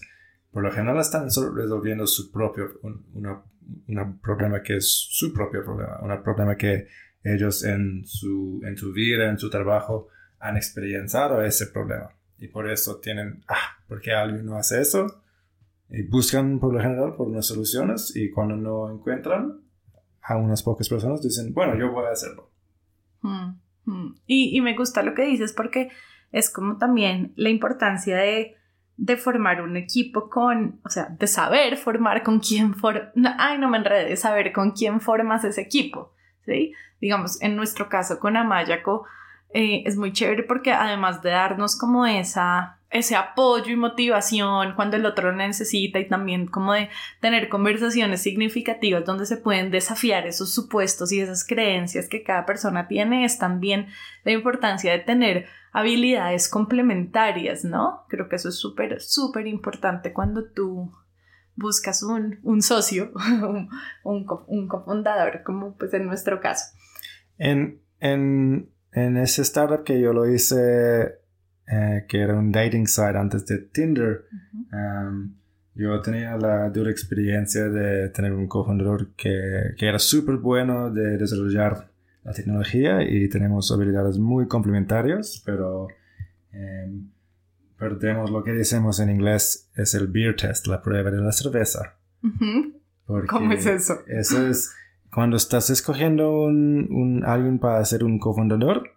[0.51, 6.23] por lo general están resolviendo su propio, un problema que es su propio problema, un
[6.23, 6.88] problema que
[7.23, 12.12] ellos en su, en su vida, en su trabajo, han experienciado ese problema
[12.43, 15.23] y por eso tienen, ah, ¿por qué alguien no hace eso?
[15.89, 19.62] Y buscan por lo general por unas soluciones y cuando no encuentran,
[20.21, 22.51] a unas pocas personas dicen, bueno, yo voy a hacerlo.
[23.21, 23.53] Mm,
[23.86, 24.15] mm.
[24.27, 25.89] Y, y, me gusta lo que dices porque
[26.34, 28.58] es como también la importancia de,
[28.97, 33.69] de formar un equipo con, o sea, de saber formar con quién, for ay, no
[33.69, 36.13] me enredé, saber con quién formas ese equipo,
[36.45, 36.73] ¿sí?
[36.99, 39.06] Digamos, en nuestro caso con Amayaco,
[39.54, 44.98] eh, es muy chévere porque además de darnos como esa, ese apoyo y motivación cuando
[44.98, 46.89] el otro lo necesita y también como de
[47.22, 52.88] tener conversaciones significativas donde se pueden desafiar esos supuestos y esas creencias que cada persona
[52.88, 53.88] tiene, es también
[54.24, 58.06] la importancia de tener habilidades complementarias, ¿no?
[58.10, 60.92] Creo que eso es súper, súper importante cuando tú
[61.56, 63.70] buscas un, un socio, un,
[64.04, 66.76] un, un, cofundador, como pues en nuestro caso.
[67.38, 71.19] En, en en ese startup que yo lo hice,
[71.67, 74.25] eh, que era un dating site antes de Tinder,
[74.71, 75.34] um,
[75.75, 81.17] yo tenía la dura experiencia de tener un cofundador que, que era súper bueno de
[81.17, 81.89] desarrollar
[82.23, 85.88] la tecnología y tenemos habilidades muy complementarias, pero
[86.51, 87.10] em,
[87.77, 91.95] perdemos lo que decimos en inglés es el beer test, la prueba de la cerveza.
[93.27, 93.95] ¿Cómo es eso?
[94.08, 94.71] Eso es
[95.13, 98.91] cuando estás escogiendo un, un, alguien para ser un cofundador,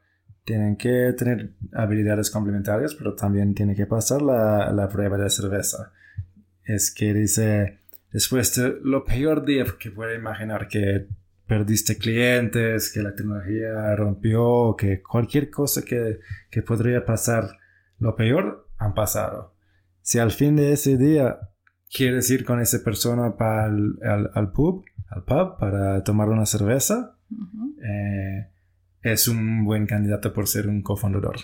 [0.44, 5.92] tienen que tener habilidades complementarias, pero también tiene que pasar la, la prueba de cerveza.
[6.64, 7.80] Es que dice,
[8.12, 11.08] después de lo peor día que puede imaginar, que
[11.46, 17.58] perdiste clientes, que la tecnología rompió, que cualquier cosa que, que podría pasar,
[17.98, 19.54] lo peor, han pasado.
[20.02, 21.38] Si al fin de ese día
[21.90, 27.16] quieres ir con esa persona para al, al, pub, al pub para tomar una cerveza,
[27.82, 28.48] eh,
[29.02, 31.36] es un buen candidato por ser un cofundador.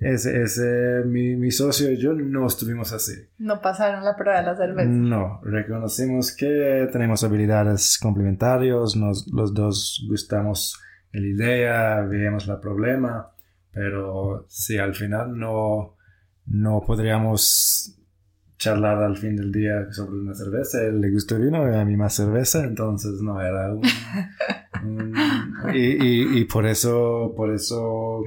[0.00, 3.14] Ese, ese, mi, mi, socio y yo no estuvimos así.
[3.38, 4.88] No pasaron la prueba de la cerveza.
[4.88, 10.78] No, reconocimos que tenemos habilidades complementarias, nos, los dos gustamos
[11.12, 13.32] la idea, veíamos el problema,
[13.72, 15.96] pero si al final no,
[16.46, 17.97] no podríamos
[18.58, 20.82] charlar al fin del día sobre una cerveza.
[20.84, 23.82] él le gustó el vino y a mí más cerveza, entonces no era un...
[25.74, 28.22] y, y, por eso, por eso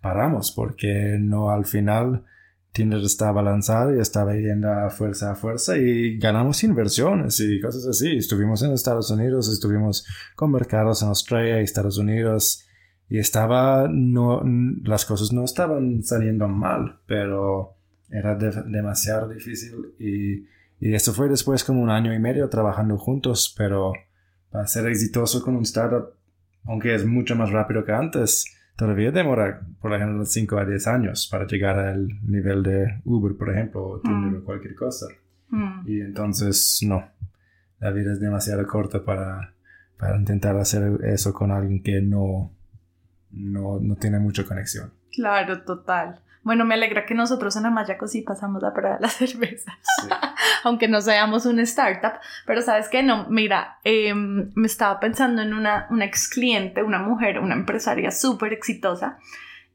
[0.00, 2.24] paramos, porque no al final
[2.72, 7.86] Tinder estaba lanzado y estaba yendo a fuerza a fuerza y ganamos inversiones y cosas
[7.86, 8.16] así.
[8.16, 12.66] Estuvimos en Estados Unidos, estuvimos con mercados en Australia y Estados Unidos
[13.08, 14.42] y estaba, no,
[14.84, 17.76] las cosas no estaban saliendo mal, pero
[18.12, 20.46] era demasiado difícil y,
[20.78, 23.92] y eso fue después como un año y medio trabajando juntos, pero
[24.50, 26.10] para ser exitoso con un startup,
[26.64, 28.44] aunque es mucho más rápido que antes,
[28.76, 33.50] todavía demora, por ejemplo, 5 a 10 años para llegar al nivel de Uber, por
[33.50, 34.42] ejemplo, o Tinder mm.
[34.42, 35.06] o cualquier cosa.
[35.48, 35.88] Mm.
[35.88, 37.08] Y entonces, no,
[37.80, 39.54] la vida es demasiado corta para,
[39.96, 42.52] para intentar hacer eso con alguien que no,
[43.30, 44.92] no, no tiene mucha conexión.
[45.12, 46.20] Claro, total.
[46.44, 49.78] Bueno, me alegra que nosotros en Amayaco sí pasamos la prueba de la cerveza,
[50.64, 52.14] aunque no seamos una startup,
[52.46, 56.98] pero sabes que no, mira, em, me estaba pensando en una, una ex cliente, una
[56.98, 59.18] mujer, una empresaria súper exitosa,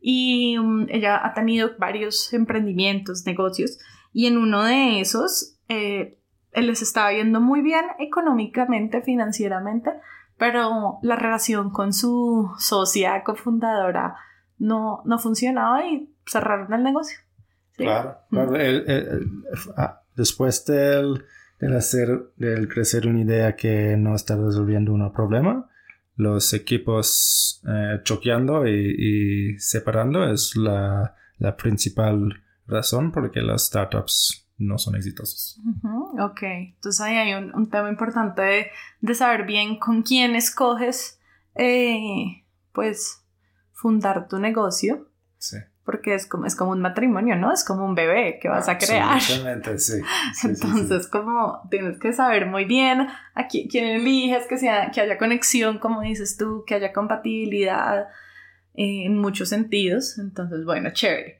[0.01, 3.79] y um, ella ha tenido varios emprendimientos, negocios,
[4.13, 6.19] y en uno de esos eh,
[6.51, 9.91] él les estaba yendo muy bien económicamente, financieramente,
[10.37, 14.15] pero la relación con su socia cofundadora
[14.57, 17.17] no, no funcionaba y cerraron el negocio.
[17.75, 18.17] Claro,
[19.77, 21.23] ah, después del,
[21.75, 25.69] hacer, del crecer una idea que no está resolviendo un problema,
[26.15, 31.15] los equipos eh, choqueando y, separando es la,
[31.55, 35.61] principal razón por que las startups no son exitosos.
[36.19, 41.19] Ok, entonces ahí hay un, tema importante de, saber bien con quién escoges,
[41.53, 42.43] eh,
[42.73, 43.23] pues,
[43.77, 45.07] fundar tu negocio.
[45.37, 47.53] Sí porque es como, es como un matrimonio, ¿no?
[47.53, 49.13] Es como un bebé que vas a crear.
[49.13, 50.01] Absolutamente, sí.
[50.43, 55.79] Entonces, como tienes que saber muy bien a quién, eliges, que, sea, que haya conexión,
[55.79, 58.09] como dices tú, que haya compatibilidad
[58.73, 60.19] eh, en muchos sentidos.
[60.19, 61.39] Entonces, bueno, chévere.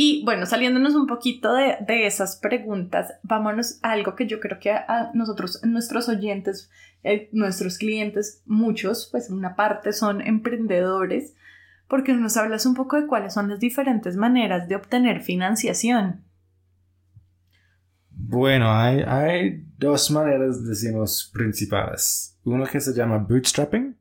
[0.00, 4.70] Y bueno, saliéndonos un poquito de, esas preguntas, vámonos a algo que yo creo que
[4.70, 6.70] a nosotros, nuestros oyentes,
[7.02, 11.34] eh, nuestros clientes, muchos, pues una parte son emprendedores,
[11.88, 16.22] porque nos hablas un poco de cuáles son las diferentes maneras de obtener financiación.
[18.10, 22.38] Bueno, hay, hay dos maneras, decimos, principales.
[22.44, 23.96] Uno que se llama bootstrapping,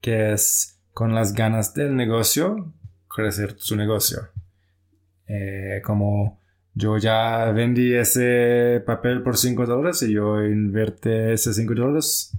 [0.00, 2.72] que es con las ganas del negocio,
[3.08, 4.30] crecer su negocio.
[5.26, 6.40] Eh, como
[6.74, 12.36] yo ya vendí ese papel por 5 dólares y yo invertí ese 5 dólares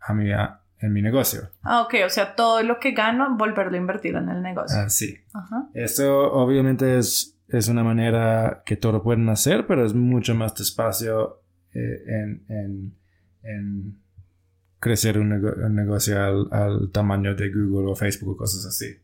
[0.00, 1.48] a mi, en mi negocio.
[1.62, 4.78] Ah, ok, o sea, todo lo que gano, volverlo a invertir en el negocio.
[4.78, 5.16] Ah, sí.
[5.72, 11.40] Esto obviamente es, es una manera que todos pueden hacer, pero es mucho más despacio
[11.72, 12.96] eh, en, en,
[13.42, 13.98] en,
[14.78, 15.30] crecer un,
[15.74, 18.96] negocio al, al, tamaño de Google o Facebook o cosas así.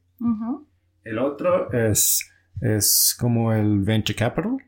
[1.03, 2.30] El otro es
[2.61, 4.59] es como el venture capital,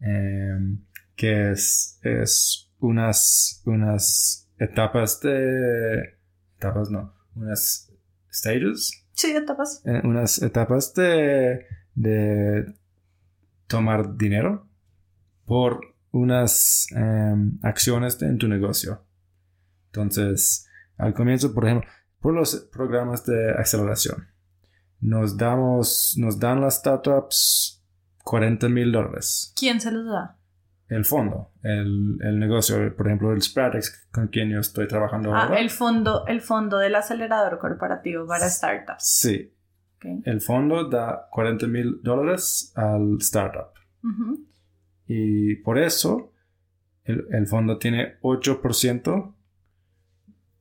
[0.00, 0.84] em,
[1.16, 6.18] que es, es unas, unas etapas de...
[6.56, 7.92] etapas no, unas
[8.30, 9.06] stages.
[9.12, 9.82] Sí, etapas.
[9.84, 12.74] Eh, unas etapas de, de
[13.66, 14.68] tomar dinero
[15.46, 19.04] por unas em, acciones en tu negocio.
[19.86, 21.88] Entonces, al comienzo, por ejemplo,
[22.20, 24.33] por los programas de aceleración
[25.04, 27.82] nos damos, nos dan las startups
[28.24, 29.52] 40 mil dólares.
[29.56, 30.38] ¿Quién se los da?
[30.88, 35.44] el fondo, el, el, negocio, por ejemplo, el Spratex con quien yo estoy trabajando ah,
[35.44, 35.58] ahora.
[35.58, 39.04] El fondo, el fondo del acelerador corporativo para startups.
[39.04, 39.50] Sí.
[40.24, 43.72] El fondo da 40 mil dólares al startup.
[45.06, 46.32] Y por eso
[47.04, 49.34] el, el fondo tiene 8%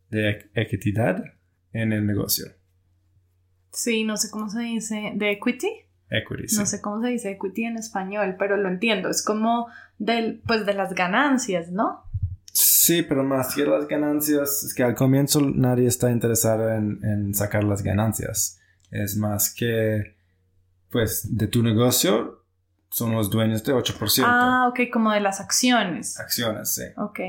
[0.10, 1.24] de equidad
[1.74, 2.46] en el negocio.
[3.74, 5.70] Sí, no sé cómo se dice, de equity.
[6.10, 9.10] Equity, No sé cómo se dice equity en español, pero lo entiendo.
[9.10, 9.68] Es como
[9.98, 12.04] del, pues de las ganancias, ¿no?
[12.52, 17.34] Sí, pero más que las ganancias, es que al comienzo nadie está interesado en, en
[17.34, 18.60] sacar las ganancias.
[18.92, 20.16] Es más que,
[20.92, 22.44] pues, de tu negocio
[22.92, 24.24] son los dueños de 8%.
[24.24, 26.20] Ah, ok, como de las acciones.
[26.20, 26.84] Acciones, sí.
[26.98, 27.20] Ok.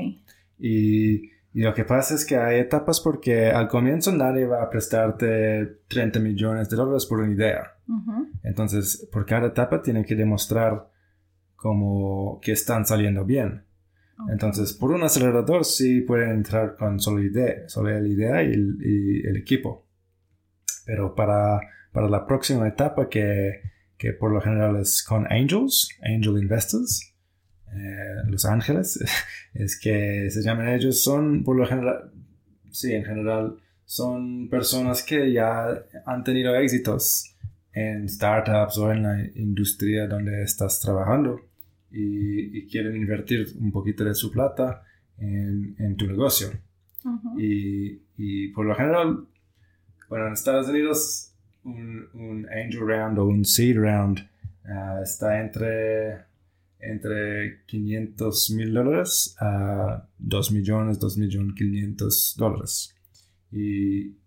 [0.59, 4.69] Y y lo que pasa es que hay etapas porque al comienzo nadie va a
[4.69, 7.77] prestarte 30 millones de dólares por una idea.
[8.43, 10.91] Entonces, por cada etapa tiene que demostrar
[11.55, 13.63] como que están saliendo bien.
[14.29, 19.37] Entonces, por un acelerador sí pueden entrar con solo, idea, solo la idea y el,
[19.37, 19.87] equipo.
[20.85, 21.61] Pero para,
[21.93, 23.61] para, la próxima etapa, que,
[23.97, 27.14] que por lo general es con angels, angel investors,
[27.77, 28.99] eh, Los Ángeles,
[29.53, 32.11] es que se llaman ellos, son por lo general,
[32.71, 35.67] sí, en general, son personas que ya
[36.05, 37.35] han tenido éxitos
[37.71, 41.41] en startups o en la industria donde estás trabajando
[41.91, 44.83] y, quieren invertir un poquito de su plata
[45.17, 46.49] en, en tu negocio.
[47.37, 49.27] y, y, por lo general,
[50.09, 51.31] bueno, en Estados Unidos
[51.63, 54.19] un, un angel round o un seed round
[54.65, 56.23] ah, está entre
[56.79, 62.95] entre 500 mil dólares a 2 millones, 2 millones 500 dólares.
[63.51, 64.17] Y,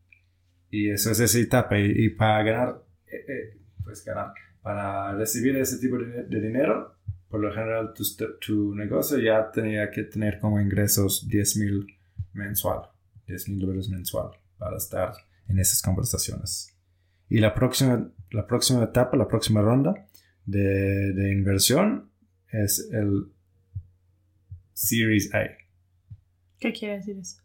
[0.70, 1.78] y, eso es esa etapa.
[1.78, 4.32] Y, para ganar, eh, eh, pues ganar,
[4.62, 6.94] para recibir ese tipo de, dinero,
[7.28, 8.04] por lo general tu,
[8.40, 11.86] tu, negocio ya tenía que tener como ingresos 10 mil
[12.32, 12.88] mensual,
[13.26, 15.12] 10 mil dólares mensual para estar
[15.46, 16.74] en esas conversaciones.
[17.28, 20.06] Y la próxima, la próxima etapa, la próxima ronda
[20.46, 22.07] de, de inversión
[22.52, 23.32] es el
[24.72, 25.44] Series A.
[26.58, 27.40] ¿Qué quiere decir eso?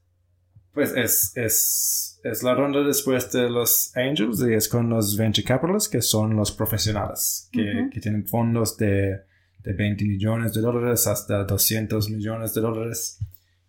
[0.73, 5.45] Pues es, es, es, la ronda después de los Angels y es con los Venture
[5.45, 9.21] Capitalists, que son los profesionales, que, que tienen fondos de,
[9.63, 13.19] de, 20 millones de dólares hasta 200 millones de dólares.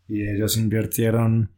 [0.09, 1.51] Y ellos invirtieron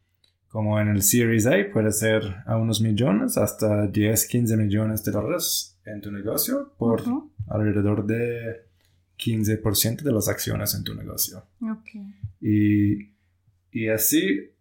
[0.49, 5.11] como en el Series A, puede ser a unos millones hasta 10, 15 millones de
[5.11, 7.03] dólares en tu negocio por
[7.47, 8.66] alrededor de
[9.17, 11.43] 15% de las acciones en tu negocio.
[12.39, 13.13] Y,
[13.71, 14.51] y, así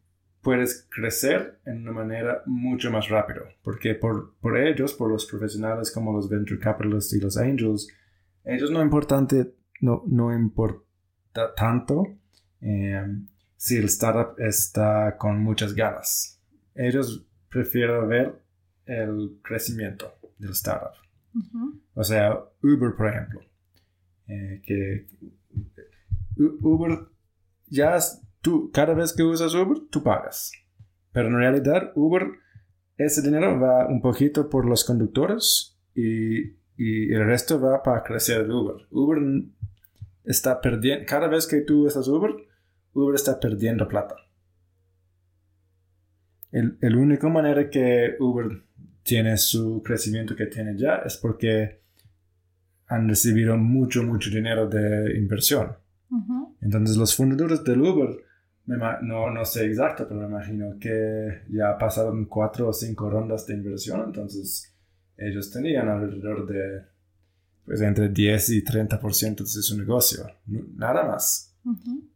[0.40, 5.90] puedes crecer en una manera mucho más rápido, porque por, por, ellos, por los profesionales
[5.90, 7.88] como los venture capitalists y los angels,
[8.44, 12.16] ellos no, importante, no, no importa tanto
[12.60, 13.26] em,
[13.56, 16.40] si el startup está con muchas ganas.
[16.74, 18.42] Ellos prefieren ver
[18.86, 20.92] el crecimiento del startup.
[21.94, 23.40] O sea, Uber, por ejemplo
[24.28, 25.06] eh, que
[26.36, 26.98] Uber
[27.68, 27.98] ya
[28.40, 30.52] tú cada vez que usas Uber tú pagas.
[31.12, 32.26] Pero en realidad Uber
[32.96, 38.50] ese dinero va un poquito por los conductores y, y el resto va para crecer
[38.50, 38.86] Uber.
[38.90, 39.18] Uber
[40.24, 42.34] está perdiendo cada vez que tú usas Uber
[42.96, 44.16] Uber está perdiendo plata.
[46.50, 48.64] El, el único manera que Uber
[49.02, 51.82] tiene su crecimiento que tiene ya es porque
[52.88, 55.72] han recibido mucho, mucho dinero de inversión.
[56.60, 58.16] Entonces los fundadores del Uber,
[58.66, 63.54] no, no sé exacto, pero me imagino que ya pasaron cuatro o cinco rondas de
[63.54, 64.72] inversión, entonces
[65.16, 66.82] ellos tenían alrededor de
[67.64, 70.24] pues entre 10 y 30% de su negocio,
[70.76, 71.52] nada más.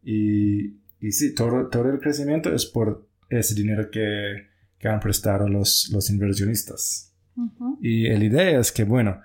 [0.01, 4.47] y, y, sí, todo, todo, el crecimiento es por ese dinero que,
[4.79, 7.13] que han prestado los, los inversionistas.
[7.81, 9.19] Y la idea es que, bueno,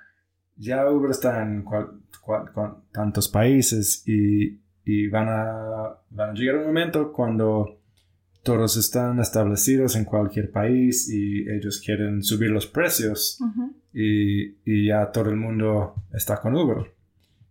[0.57, 1.64] ya Uber está en
[2.92, 7.80] tantos países y, y van, a, van, a, llegar un momento cuando
[8.42, 13.38] todos están establecidos en cualquier país y ellos quieren subir los precios
[13.92, 16.92] y, y, ya todo el mundo está con Uber.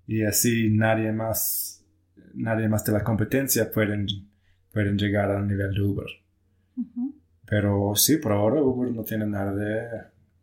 [0.08, 1.76] Y así nadie más
[2.36, 4.06] nadie más de la competencia pueden,
[4.72, 6.08] pueden llegar al nivel de Uber.
[7.46, 9.88] Pero sí por ahora Uber no tiene nada de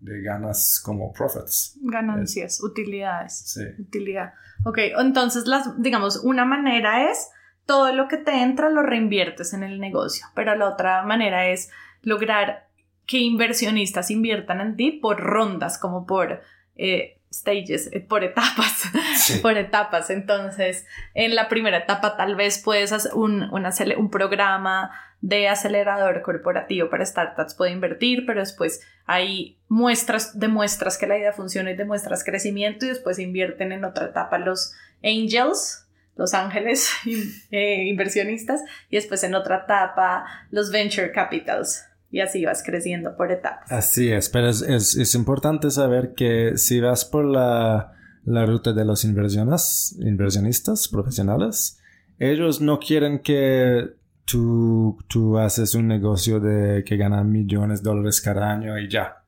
[0.02, 1.78] de ganas como profits.
[1.80, 3.38] Ganancias, utilidades.
[3.46, 3.62] Sí.
[3.80, 4.34] Utilidad.
[4.64, 7.30] Ok, entonces, las, digamos, una manera es
[7.66, 11.70] todo lo que te entra lo reinviertes en el negocio, pero la otra manera es
[12.02, 12.68] lograr
[13.06, 16.40] que inversionistas inviertan en ti por rondas, como por,
[16.76, 18.84] eh, stages, eh, por etapas,
[19.42, 20.10] por etapas.
[20.10, 24.90] Entonces, en la primera etapa tal vez puedes hacer un, un programa
[25.22, 31.32] de acelerador corporativo para startups puede invertir, pero después hay muestras, demuestras que la idea
[31.32, 36.90] funciona y demuestras crecimiento y después invierten en otra etapa los angels, los ángeles
[37.52, 43.32] eh, inversionistas y después en otra etapa los venture capitals y así vas creciendo por
[43.32, 43.72] etapas.
[43.72, 47.94] Así es, pero es, es, importante saber que si vas por la,
[48.24, 51.80] la ruta de los inversiones, inversionistas profesionales,
[52.18, 53.94] ellos no quieren que
[54.26, 59.24] tú, tú haces un negocio de que gana millones de dólares cada año y ya.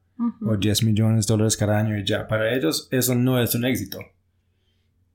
[0.47, 2.28] O 10 millones de dólares cada año y ya.
[2.28, 3.99] Para ellos eso no es un éxito.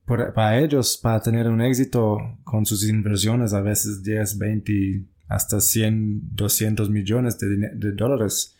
[0.06, 6.34] para ellos, para tener un éxito con sus inversiones, a veces 10, 20, hasta 100,
[6.34, 8.56] 200 millones de, de dólares,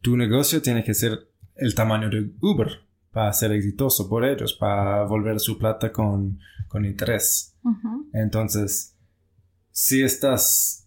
[0.00, 2.68] tu negocio tiene que ser el tamaño de Uber
[3.10, 6.38] para ser exitoso por ellos, para volver su plata con,
[6.68, 7.56] con interés.
[8.12, 8.94] Entonces,
[9.72, 10.86] si estás,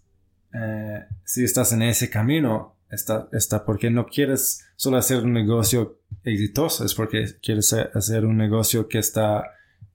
[0.54, 6.00] eh, si estás en ese camino, está, está porque no quieres solo hacer un negocio
[6.24, 9.44] exitoso, es porque quieres hacer un negocio que está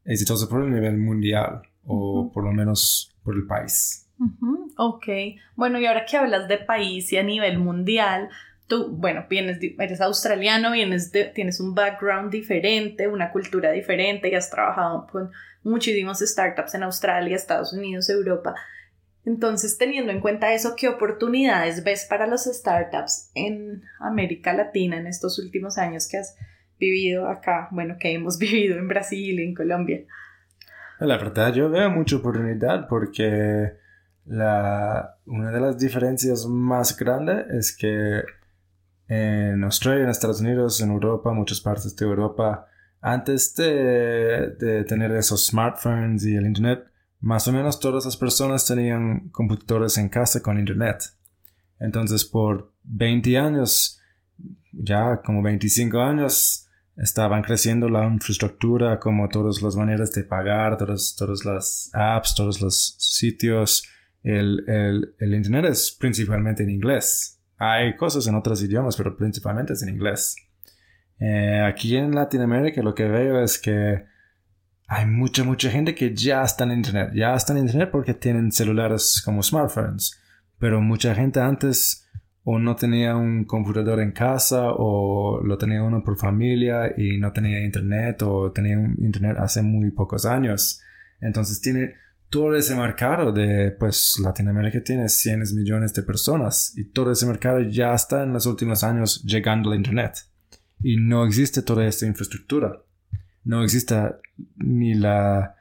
[0.05, 4.07] exitoso por el nivel mundial o por lo menos por el país.
[4.77, 5.07] Ok,
[5.55, 8.29] bueno, y ahora que hablas de país y a nivel mundial,
[8.67, 14.51] tú, bueno, vienes, eres australiano, vienes tienes un background diferente, una cultura diferente y has
[14.51, 15.31] trabajado con
[15.63, 18.55] muchísimos startups en Australia, Estados Unidos, Europa.
[19.25, 25.07] Entonces, teniendo en cuenta eso, ¿qué oportunidades ves para los startups en América Latina en
[25.07, 26.37] estos últimos años que has
[26.79, 27.69] vivido acá?
[27.71, 30.05] Bueno, que hemos vivido en Brasil y en Colombia.
[31.01, 33.73] La verdad, yo veo mucha oportunidad porque
[34.27, 38.23] la, una de las diferencias más grandes es que
[39.07, 42.67] en Australia, en Estados Unidos, en Europa, muchas partes de Europa,
[43.01, 46.85] antes de, de tener esos smartphones y el Internet,
[47.25, 51.05] más o menos todas las personas tenían computadores en casa con internet.
[51.81, 53.99] Entonces por 20 años,
[54.73, 61.17] ya como 25 años, estaban creciendo la infraestructura, como todas las maneras de pagar, todas,
[61.17, 63.89] todas las apps, todos los sitios.
[64.25, 67.43] El, el, internet es principalmente en inglés.
[67.59, 70.35] Hay cosas en otros idiomas, pero principalmente es en inglés.
[71.21, 74.07] Eh, aquí en Latinoamérica lo que veo es que
[74.89, 77.11] hay mucha, mucha gente que ya está en Internet.
[77.15, 80.19] Ya está en Internet porque tienen celulares como smartphones.
[80.59, 82.09] Pero mucha gente antes
[82.45, 87.33] o no tenía un computador en casa o lo tenía uno por familia y no
[87.33, 90.81] tenía Internet o tenía Internet hace muy pocos años.
[91.21, 91.95] Entonces tiene
[92.35, 97.61] todo ese mercado de, pues Latinoamérica tiene 100 millones de personas y todo ese mercado
[97.61, 100.27] ya está en los últimos años llegando al Internet.
[100.83, 102.85] Y no existe toda esta infraestructura
[103.45, 104.19] no exista
[104.57, 105.55] ni la,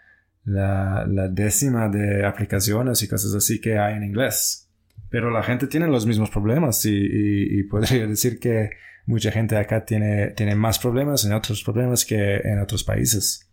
[0.45, 4.69] la, décima de aplicaciones y cosas así que hay en inglés.
[5.09, 8.71] Pero la gente tiene los mismos problemas y, podría decir que
[9.05, 13.49] mucha gente acá tiene, tiene más problemas en otros problemas que en otros países.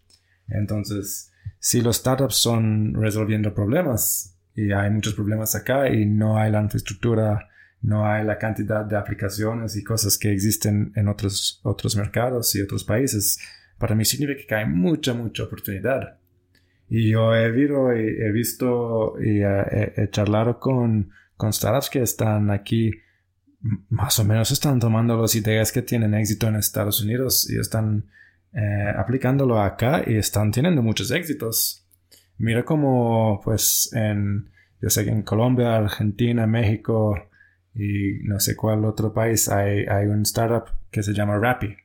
[0.48, 1.29] Entonces,
[1.60, 6.62] si los startups son resolviendo problemas y hay muchos problemas acá y no hay la
[6.62, 7.48] infraestructura,
[7.82, 12.62] no hay la cantidad de aplicaciones y cosas que existen en otros, otros mercados y
[12.62, 13.38] otros países,
[13.78, 16.18] para mí significa que hay mucha, mucha oportunidad.
[16.88, 22.90] Y yo he visto, he visto y he, charlado con, con startups que están aquí,
[23.90, 28.06] más o menos están tomando las ideas que tienen éxito en Estados Unidos y están
[28.52, 31.86] eh, aplicándolo acá y están teniendo muchos éxitos.
[32.38, 37.14] Mira como, pues, en, yo sé que en Colombia, Argentina, México
[37.74, 41.76] y no sé cuál otro país hay, hay un startup que se llama Rappi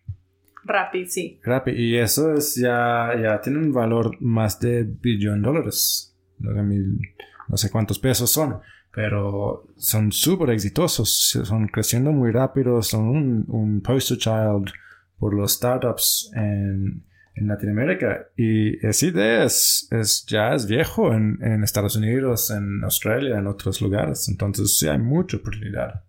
[0.66, 1.39] Rappi, sí.
[1.43, 6.18] Rappi, y eso es ya, ya tiene un valor más de billón de dólares.
[6.39, 8.59] No sé cuántos pesos son,
[8.91, 14.72] pero son súper exitosos, son creciendo muy rápido, son un, un poster child
[15.18, 17.03] por los startups en,
[17.36, 18.28] en Latinoamérica.
[18.36, 23.47] Y esa idea es, es, ya es viejo en, en, Estados Unidos, en Australia, en
[23.47, 24.28] otros lugares.
[24.30, 26.03] Entonces sí hay mucha oportunidad.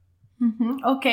[0.85, 1.07] ok,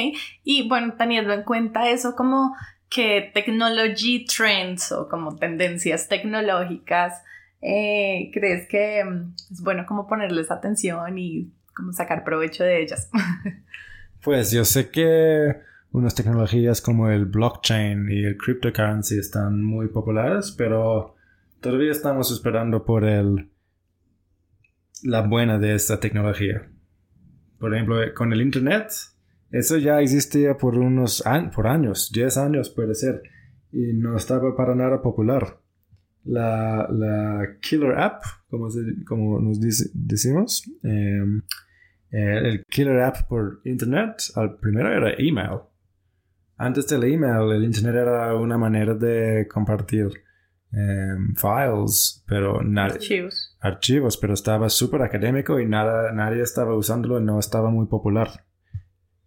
[0.44, 2.54] y bueno, teniendo en cuenta eso, como
[2.94, 7.24] ¿Qué technology trends o como tendencias tecnológicas
[7.60, 13.10] eh, crees que mm, es bueno como ponerles atención y como sacar provecho de ellas?
[14.22, 15.56] pues yo sé que
[15.94, 21.16] unas tecnologías como el blockchain y el cryptocurrency están muy populares, pero
[21.62, 23.50] todavía estamos esperando por el
[25.04, 26.70] la buena de esta tecnología.
[27.60, 28.92] Por ejemplo, con el internet
[29.54, 31.24] eso ya existía por unos
[31.54, 33.22] por años, 10 años puede ser.
[33.72, 35.60] y no estaba para nada popular.
[36.26, 38.68] La, la killer app, como,
[39.06, 39.60] como nos
[39.94, 41.42] decimos, em,
[42.12, 45.60] el killer app por internet, al primero era email.
[46.58, 50.12] Antes del email, el internet era una manera de compartir
[50.72, 53.58] em, files, pero archivos.
[53.60, 58.30] archivos, pero estaba súper académico y nada, nadie estaba usándolo no estaba muy popular.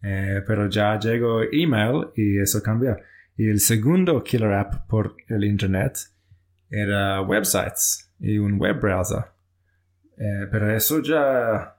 [0.03, 2.97] Eh, pero ya llegó email y eso cambió.
[3.37, 5.99] Y el segundo killer app por el internet
[6.71, 9.25] era websites y un web browser.
[10.17, 11.77] Eh, pero eso ya,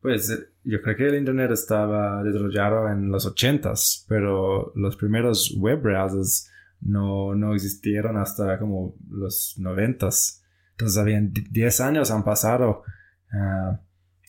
[0.00, 0.30] pues
[0.68, 6.50] yo creo que el internet estaba desarrollado en los 80s, pero los primeros web browsers
[6.82, 10.42] no, no existieron hasta como los 90s.
[10.72, 12.82] Entonces habían 10 años han pasado.
[13.32, 13.80] Ah,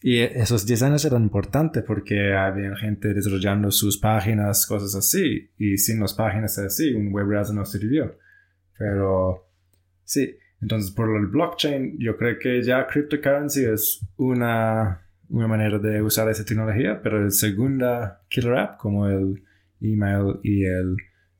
[0.01, 5.51] y esos 10 años eran importantes porque había gente desarrollando sus páginas, cosas así.
[5.57, 8.17] Y sin las páginas así, un web browser no sirvió.
[8.77, 9.49] Pero
[10.05, 16.01] sí, entonces por el blockchain, yo creo que ya cryptocurrency es una, una manera de
[16.01, 19.43] usar esa tecnología, pero el segunda killer app, como el
[19.81, 20.97] email y el,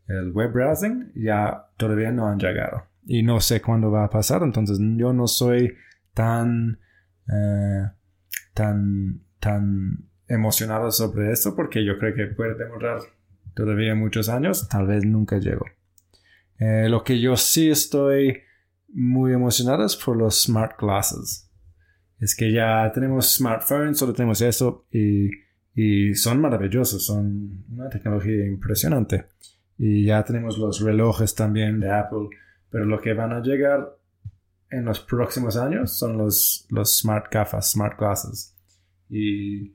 [0.08, 2.84] el web browsing, ya todavía no han llegado.
[3.06, 5.74] Y no sé cuándo va a pasar, entonces yo no soy
[6.14, 6.80] tan...
[7.32, 7.88] Eh,
[8.60, 13.00] tan, tan emocionado sobre esto porque yo creo que puede demorar
[13.54, 15.66] todavía muchos años, tal vez nunca llego.
[16.60, 18.42] Eh, lo que yo sí estoy
[18.90, 21.49] muy emocionado es por los smart glasses.
[22.20, 25.30] Es que ya tenemos smartphones, solo tenemos eso y,
[25.74, 29.26] y son maravillosos, son una tecnología impresionante.
[29.78, 32.28] Y ya tenemos los relojes también de Apple,
[32.70, 33.98] pero lo que van a llegar
[34.70, 38.56] en los próximos años son los, los smart gafas, smart glasses.
[39.10, 39.74] Y,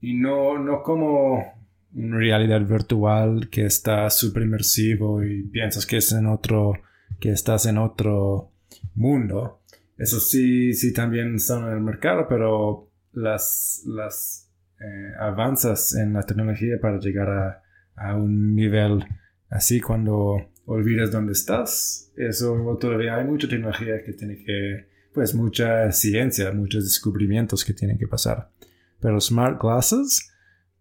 [0.00, 1.62] y no, no como
[1.94, 6.74] una realidad virtual que está súper inmersivo y piensas que, es en otro,
[7.20, 8.52] que estás en otro
[8.94, 9.61] mundo.
[10.02, 14.50] Eso sí, sí también están en el mercado, pero las, las
[14.80, 17.62] eh, avanzas en la tecnología para llegar a,
[17.94, 19.04] a un nivel
[19.48, 22.10] así cuando olvidas dónde estás.
[22.16, 27.96] Eso todavía hay mucha tecnología que tiene que, pues mucha ciencia, muchos descubrimientos que tienen
[27.96, 28.50] que pasar.
[28.98, 30.32] Pero smart glasses,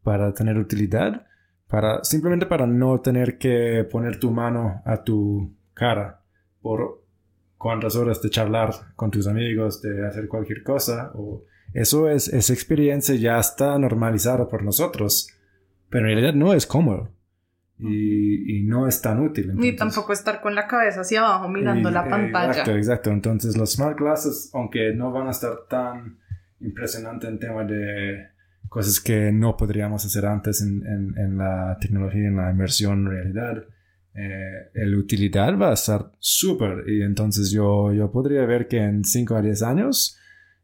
[0.01, 1.27] para tener utilidad,
[1.67, 6.23] para, simplemente para no tener que poner tu mano a tu cara
[6.59, 7.00] por
[7.61, 11.43] cuántas horas de charlar con tus amigos, de hacer cualquier cosa, o
[11.73, 15.29] eso es, esa experiencia ya está normalizada por nosotros,
[15.89, 17.11] pero en realidad no es cómodo
[17.77, 19.55] y, no es tan útil.
[19.55, 22.51] Ni tampoco estar con la cabeza hacia abajo mirando la pantalla.
[22.51, 23.09] Exacto, exacto.
[23.11, 26.17] Entonces los smart glasses, aunque no van a estar tan
[26.59, 28.27] impresionantes en tema de
[28.69, 30.83] cosas que no podríamos hacer antes en,
[31.17, 33.63] en, la tecnología, en la inmersión realidad,
[34.13, 36.89] eh, la utilidad va a estar súper.
[36.89, 40.17] Y entonces yo, yo podría ver que en 5 a 10 años,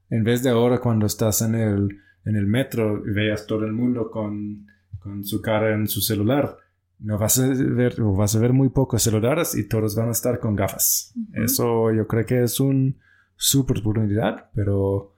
[0.10, 3.74] en vez de ahora cuando estás en el, en el metro y veas todo el
[3.74, 4.68] mundo con,
[5.00, 6.58] con su cara en su celular,
[7.00, 10.40] no vas a ver, vas a ver muy pocos celulares y todos van a estar
[10.40, 11.14] con gafas.
[11.34, 12.98] Eso yo creo que es un
[13.36, 15.16] super oportunidad, pero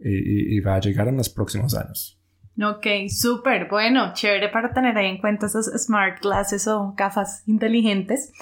[0.00, 2.18] y, va a llegar en los próximos años.
[2.60, 3.68] Ok, súper.
[3.68, 8.32] Bueno, chévere para tener ahí en cuenta esas smart glasses o gafas inteligentes.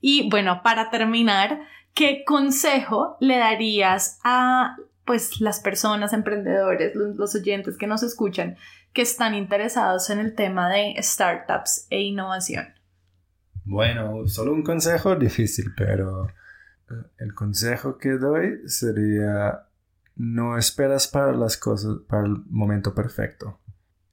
[0.00, 1.60] Y bueno, para terminar,
[1.94, 8.56] ¿qué consejo le darías a pues las personas, emprendedores, los oyentes que nos escuchan
[8.92, 12.74] que están interesados en el tema de startups e innovación?
[13.64, 16.26] Bueno, solo un consejo difícil, pero
[16.90, 19.66] eh, el consejo que doy sería
[20.20, 23.58] no esperas para las cosas, para el momento perfecto.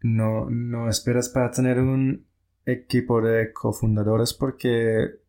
[0.02, 2.26] No, no esperas para tener un
[2.66, 5.20] equipo de cofundadores porque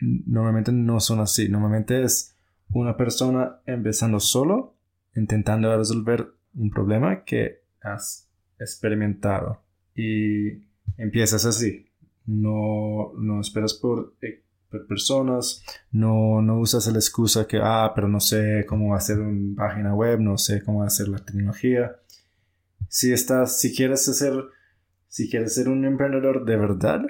[0.00, 1.48] normalmente no son así.
[1.48, 2.36] Normalmente es
[2.70, 4.76] una persona empezando solo,
[5.16, 9.60] intentando resolver un problema que has experimentado
[9.92, 10.68] y
[10.98, 11.86] empiezas así.
[12.26, 14.14] No, no esperas por,
[14.80, 19.94] personas, no, no usas la excusa que, ah, pero no sé cómo hacer una página
[19.94, 21.96] web, no sé cómo hacer la tecnología.
[22.88, 24.34] Si estás, si quieres hacer,
[25.08, 27.02] si quieres ser un emprendedor de verdad,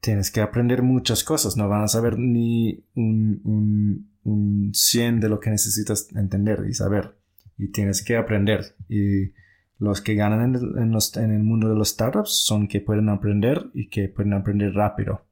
[0.00, 5.28] tienes que aprender muchas cosas, no van a saber ni un, un, un 100 de
[5.28, 7.16] lo que necesitas entender y saber.
[7.56, 8.76] Y tienes que aprender.
[8.88, 9.32] Y
[9.78, 13.88] los que ganan en, en, el mundo de los startups son que pueden aprender y
[13.88, 15.22] que pueden aprender rápido.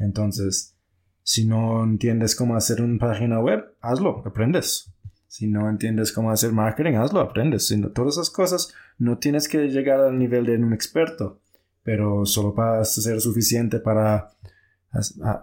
[0.00, 0.74] Entonces,
[1.22, 4.92] si no entiendes cómo hacer una página web, hazlo, aprendes.
[5.28, 7.68] Si no entiendes cómo hacer marketing, hazlo, aprendes.
[7.68, 11.40] Si todas esas cosas no tienes que llegar al nivel de un experto,
[11.84, 14.32] pero solo para ser suficiente para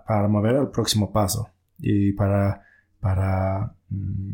[0.06, 1.50] para mover al próximo paso
[1.80, 2.64] y para,
[3.00, 4.34] para mm,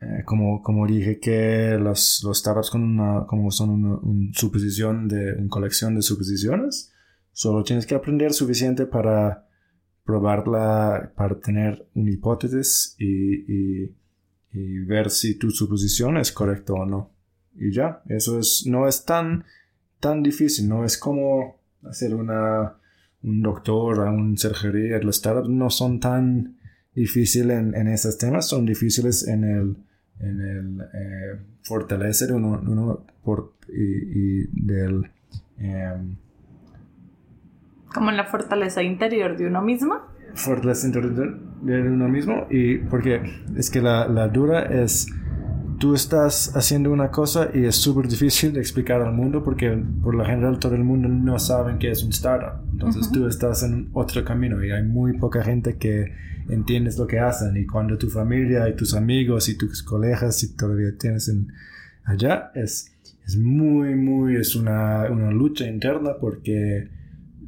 [0.00, 5.34] eh, como, como dije que los, los startups con una, como son una, suposición de
[5.34, 6.92] una colección de suposiciones,
[7.34, 9.46] solo tienes que aprender suficiente para
[10.04, 13.92] probarla, para tener una hipótesis y,
[14.86, 17.10] ver si tu suposición es correcta o no.
[17.56, 19.44] Y ya, eso es, no es tan,
[19.98, 22.76] tan difícil, no es como hacer una,
[23.24, 25.00] un doctor, un surgería.
[25.00, 26.56] Los startups no son tan
[26.94, 29.76] difíciles en, en esos temas, son difíciles en el,
[30.20, 35.10] en el eh, fortalecer uno, por, y, y del...
[35.58, 36.16] Em,
[37.94, 39.94] como en la fortaleza interior de uno mismo.
[40.34, 43.22] Fortaleza interior de uno mismo y porque
[43.56, 45.06] es que la, la dura es
[45.78, 49.70] tú estás haciendo una cosa y es súper difícil de explicar al mundo porque
[50.02, 52.64] por lo general todo el mundo no sabe qué es un startup.
[52.72, 56.12] Entonces tú estás en otro camino y hay muy poca gente que
[56.48, 60.56] entiendes lo que hacen y cuando tu familia y tus amigos y tus colegas si
[60.56, 61.48] todavía tienes en
[62.04, 62.92] allá es,
[63.26, 66.90] es muy muy es una, una lucha interna porque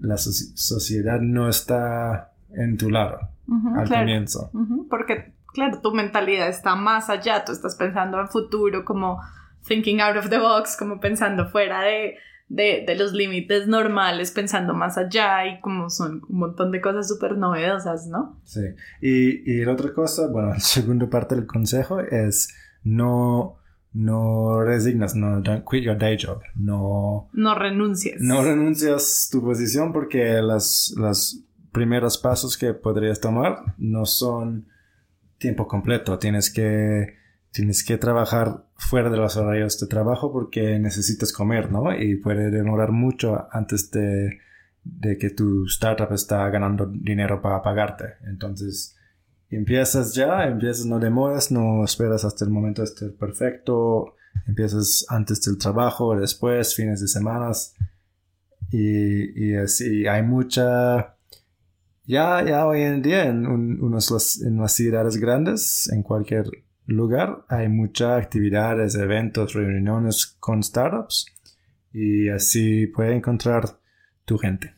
[0.06, 3.18] la sociedad no está en tu lado
[3.76, 4.50] al comienzo.
[4.88, 9.20] Porque claro, tu mentalidad está más allá, tú estás pensando en futuro, como
[9.66, 12.16] thinking out of the box, como pensando fuera de,
[12.48, 17.36] de, los límites normales, pensando más allá y como son un montón de cosas súper
[17.36, 18.40] novedosas, ¿no?
[18.44, 18.60] Sí,
[19.00, 22.54] y, y la otra cosa, bueno, la segunda parte del consejo es
[22.84, 23.58] no
[23.96, 28.20] no resignas, no don't quit your day job, no no renuncias.
[28.20, 31.42] No renuncias tu posición porque las los
[31.72, 34.66] primeros pasos que podrías tomar no son
[35.38, 37.16] tiempo completo, tienes que,
[37.50, 41.94] tienes que trabajar fuera de los horarios de trabajo porque necesitas comer, ¿no?
[41.94, 44.38] Y puede demorar mucho antes de,
[44.84, 48.14] de que tu startup está ganando dinero para pagarte.
[48.26, 48.95] Entonces,
[49.50, 54.14] empiezas ya, empiezas, no demoras, no esperas hasta el momento de estar perfecto,
[54.46, 57.74] empiezas antes del trabajo, después, fines de semanas.
[58.70, 61.16] Y, así, hay mucha
[62.04, 66.46] ya, ya hoy en día en, unos, en las ciudades grandes, en cualquier
[66.86, 71.26] lugar, hay muchas actividades, eventos, reuniones con startups
[71.92, 73.80] y así puedes encontrar
[74.24, 74.75] tu gente.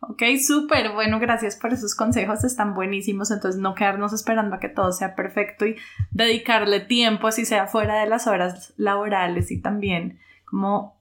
[0.00, 0.92] Ok, súper.
[0.92, 3.30] Bueno, gracias por esos consejos, están buenísimos.
[3.30, 5.76] Entonces, no quedarnos esperando a que todo sea perfecto y
[6.10, 11.00] dedicarle tiempo, así sea fuera de las horas laborales y también como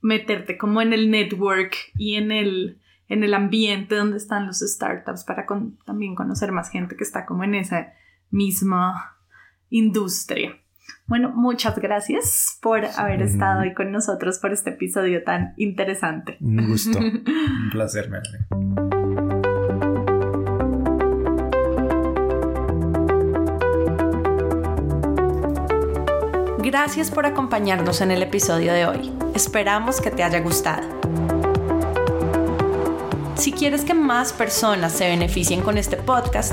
[0.00, 5.24] meterte como en el network y en el en el ambiente donde están los startups
[5.24, 5.46] para
[5.86, 7.94] también conocer más gente que está como en esa
[8.30, 9.16] misma
[9.70, 10.58] industria.
[11.06, 16.36] Bueno, muchas gracias por haber estado hoy con nosotros por este episodio tan interesante.
[16.40, 18.68] Un gusto, un placer, Melanie.
[26.58, 29.12] Gracias por acompañarnos en el episodio de hoy.
[29.34, 30.86] Esperamos que te haya gustado.
[33.36, 36.52] Si quieres que más personas se beneficien con este podcast,